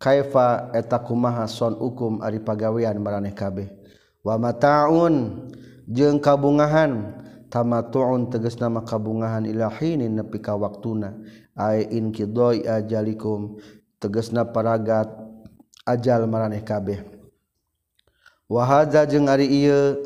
Kaifa 0.00 0.72
eta 0.72 0.96
kumaha 0.96 1.44
son 1.44 1.76
ukum 1.76 2.24
ari 2.24 2.40
pagawean 2.40 2.96
maraneh 2.98 3.36
kabeh? 3.36 3.68
Wa 4.24 4.40
mataun. 4.40 5.46
Jeung 5.86 6.18
kabungahan. 6.18 7.20
tamatuun 7.50 8.30
teges 8.30 8.56
nama 8.62 8.86
kabungahan 8.86 9.44
ilahinin 9.44 10.16
nepi 10.16 10.38
ka 10.38 10.54
waktuna. 10.54 11.18
Ay 11.58 11.84
inqidai 11.90 12.64
ajalikum 12.64 13.58
tegesna 13.98 14.46
paragat 14.46 15.10
ajal 15.84 16.24
maraneh 16.30 16.62
kabeh. 16.62 17.02
Wa 18.46 18.62
hadza 18.64 19.04
jeung 19.06 19.28
ari 19.28 19.46
ieu 19.46 19.98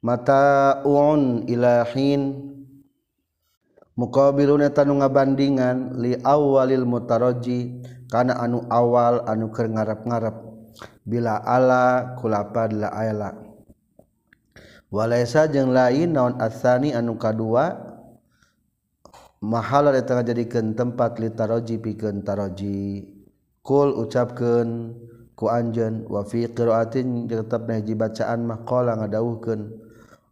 mataun 0.00 1.44
ilahin 1.44 2.52
muqabilun 3.96 4.64
eta 4.64 4.84
nu 4.88 4.96
ngabandingan 4.96 6.00
li 6.00 6.16
awalil 6.24 6.88
mutaraji 6.88 7.84
kana 8.08 8.32
anu 8.40 8.64
awal 8.72 9.20
anu 9.28 9.52
keur 9.52 9.68
ngarep-ngarep 9.68 10.36
bila 11.04 11.44
ala 11.44 12.16
kulapa 12.16 12.72
la 12.72 12.88
ala 12.88 13.49
walaisa 14.90 15.46
jeung 15.46 15.70
lain 15.70 16.12
naon 16.12 16.36
asani 16.42 16.92
anu 16.92 17.14
kadua? 17.16 17.88
Mahal 19.40 19.96
di 19.96 20.04
tengah 20.04 20.20
jadikan 20.20 20.76
tempat 20.76 21.16
litaroji 21.16 21.80
pikeun 21.80 22.20
taroji. 22.20 23.08
Kul 23.64 23.96
ucapkeun 23.96 24.92
ku 25.32 25.48
anjeun 25.48 26.04
wa 26.04 26.20
fi 26.28 26.44
qiraatin 26.44 27.24
tetep 27.24 27.64
hiji 27.64 27.96
bacaan 27.96 28.44
mah 28.44 28.60
qala 28.68 29.00
ngadawuhkeun 29.00 29.72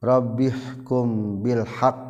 rabbihkum 0.05 1.41
bil 1.41 1.65
haqq 1.65 2.01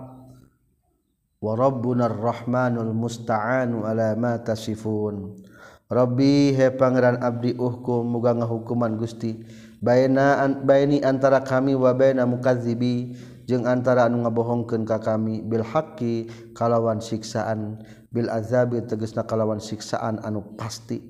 wa 1.38 1.52
rabbuna 1.54 2.10
rahmanul 2.10 2.90
musta'anu 2.90 3.86
ala 3.86 4.18
ma 4.18 4.34
tasifun. 4.42 5.38
Rabbi 5.86 6.52
he 6.52 6.66
pangeran 6.74 7.22
abdi 7.22 7.54
uhkum 7.54 8.10
muga 8.10 8.34
ngahukuman 8.34 8.98
gusti. 8.98 9.38
baina 9.78 10.46
baini 10.62 11.02
antara 11.02 11.42
kami 11.42 11.74
wa 11.74 11.94
baina 11.94 12.26
mukadzibi 12.26 13.14
jeung 13.48 13.64
antara 13.64 14.06
anu 14.06 14.26
ngabohongkeun 14.26 14.84
ka 14.84 15.00
kami 15.00 15.40
bil 15.40 15.64
haqqi 15.64 16.28
kalawan 16.52 17.00
siksaan 17.00 17.80
bil 18.12 18.28
azabi 18.28 18.84
tegasna 18.84 19.24
kalawan 19.24 19.62
siksaan 19.62 20.20
anu 20.20 20.44
pasti. 20.58 21.00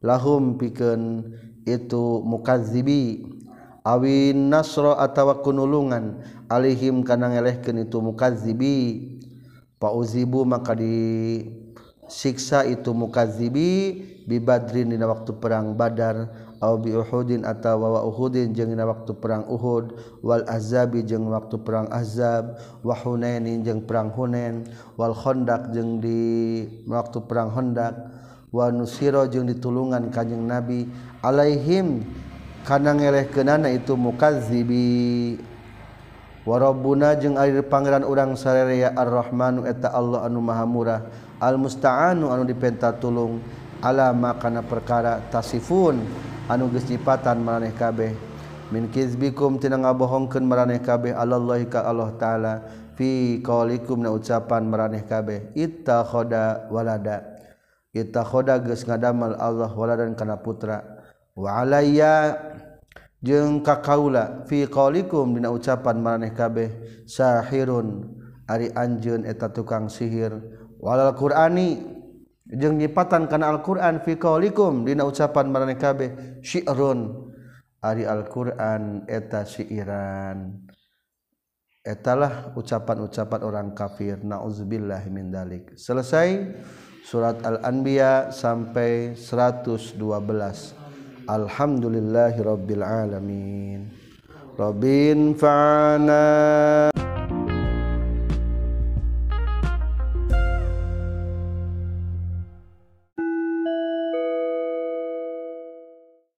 Lahum 0.00 0.56
pikeun 0.56 1.34
itu 1.68 2.24
mukadzibi 2.24 3.26
awin 3.84 4.48
nasra 4.48 4.96
atawa 4.96 5.44
kunulungan 5.44 6.24
alihim 6.48 7.04
kana 7.04 7.32
ngelehkeun 7.34 7.84
itu 7.84 7.98
mukadzibi. 8.00 8.76
Pauzibu 9.80 10.44
maka 10.44 10.76
di 10.76 11.40
siksa 12.04 12.68
itu 12.68 12.92
mukadzibi 12.92 13.96
bi 14.28 14.36
badrin 14.36 14.92
dina 14.92 15.08
waktu 15.08 15.40
perang 15.40 15.72
badar 15.72 16.28
Uhudin 16.60 17.48
atau 17.48 17.80
wawa 17.80 18.04
uhudin 18.04 18.52
jeng 18.52 18.76
na 18.76 18.84
waktu 18.84 19.16
perang 19.16 19.48
uhud 19.48 19.96
Wal 20.20 20.44
azabi 20.44 21.00
jeung 21.00 21.32
waktu 21.32 21.56
perang 21.56 21.88
azab 21.88 22.60
wahunainin 22.84 23.64
jeung 23.64 23.80
perang 23.88 24.12
hunen 24.12 24.68
Wal 25.00 25.16
Hondak 25.16 25.72
jeung 25.72 26.04
di 26.04 26.68
waktu 26.84 27.24
perang 27.24 27.48
Hondak 27.48 27.96
Wanusiro 28.52 29.24
jeung 29.32 29.48
ditulungan 29.48 30.12
kanjeng 30.12 30.44
nabi 30.44 30.84
Alaihim 31.24 32.04
karena 32.60 32.92
ngeleh 32.92 33.32
kenana 33.32 33.72
itu 33.72 33.96
mukazibi 33.96 35.40
warobuna 36.44 37.16
jeung 37.16 37.40
air 37.40 37.56
pangeran 37.64 38.04
urang 38.04 38.36
sarerea 38.36 38.92
ar-rahmanu 38.92 39.64
eta 39.64 39.92
Allah 39.92 40.28
anu 40.28 40.44
maha 40.44 40.64
murah 40.68 41.00
al 41.40 41.56
mustaanu 41.56 42.28
anu 42.28 42.44
dipenta 42.44 42.92
tulung 42.92 43.40
alama 43.80 44.36
kana 44.36 44.60
perkara 44.60 45.24
tasifun. 45.32 46.04
anu 46.50 46.66
geus 46.74 46.90
nyipatan 46.90 47.46
maraneh 47.46 47.70
kabeh. 47.78 48.10
Min 48.74 48.90
kizbikum 48.90 49.62
tina 49.62 49.78
ngabohongkeun 49.78 50.42
maraneh 50.42 50.82
kabeh. 50.82 51.14
Allah 51.14 51.38
ka 51.70 51.86
Allah 51.86 52.10
taala. 52.18 52.54
Fi 52.98 53.38
qaulikum 53.38 54.02
na 54.02 54.10
ucapan 54.10 54.66
maraneh 54.66 55.06
kabeh. 55.06 55.54
Ittakhadha 55.54 56.66
walada. 56.74 57.22
Ittakhadha 57.94 58.58
geus 58.66 58.82
ngadamal 58.82 59.38
Allah 59.38 59.70
waladan 59.70 60.18
kana 60.18 60.42
putra. 60.42 60.82
Wa 61.38 61.62
alayya 61.62 62.34
jeung 63.22 63.62
ka 63.62 63.78
kaula 63.78 64.42
fi 64.50 64.66
qaulikum 64.66 65.38
dina 65.38 65.54
ucapan 65.54 66.02
maraneh 66.02 66.34
kabeh. 66.34 66.70
Sahirun 67.06 68.10
ari 68.50 68.74
anjeun 68.74 69.22
eta 69.22 69.54
tukang 69.54 69.86
sihir. 69.86 70.34
Walal 70.82 71.14
qur'ani 71.14 71.99
jeung 72.50 72.78
nyipatan 72.78 73.30
kana 73.30 73.50
Al-Qur'an 73.54 74.02
fi 74.02 74.18
qaulikum 74.18 74.86
dina 74.86 75.06
ucapan 75.06 75.46
maraneh 75.50 75.78
kabeh 75.78 76.42
syi'run. 76.42 77.30
Ari 77.80 78.04
Al-Qur'an 78.04 79.08
eta 79.08 79.48
syairan 79.48 80.68
etalah 81.80 82.52
ucapan-ucapan 82.52 83.40
orang 83.40 83.68
kafir 83.72 84.20
nauzubillah 84.20 85.00
min 85.08 85.32
dalik. 85.32 85.72
Selesai 85.80 86.60
surat 87.08 87.40
al-anbiya 87.40 88.28
sampai 88.28 89.16
112 89.16 89.96
alhamdulillahirabbil 91.24 92.84
alamin. 92.84 93.88
Rabbin 94.60 95.32
fa'ana. 95.32 96.99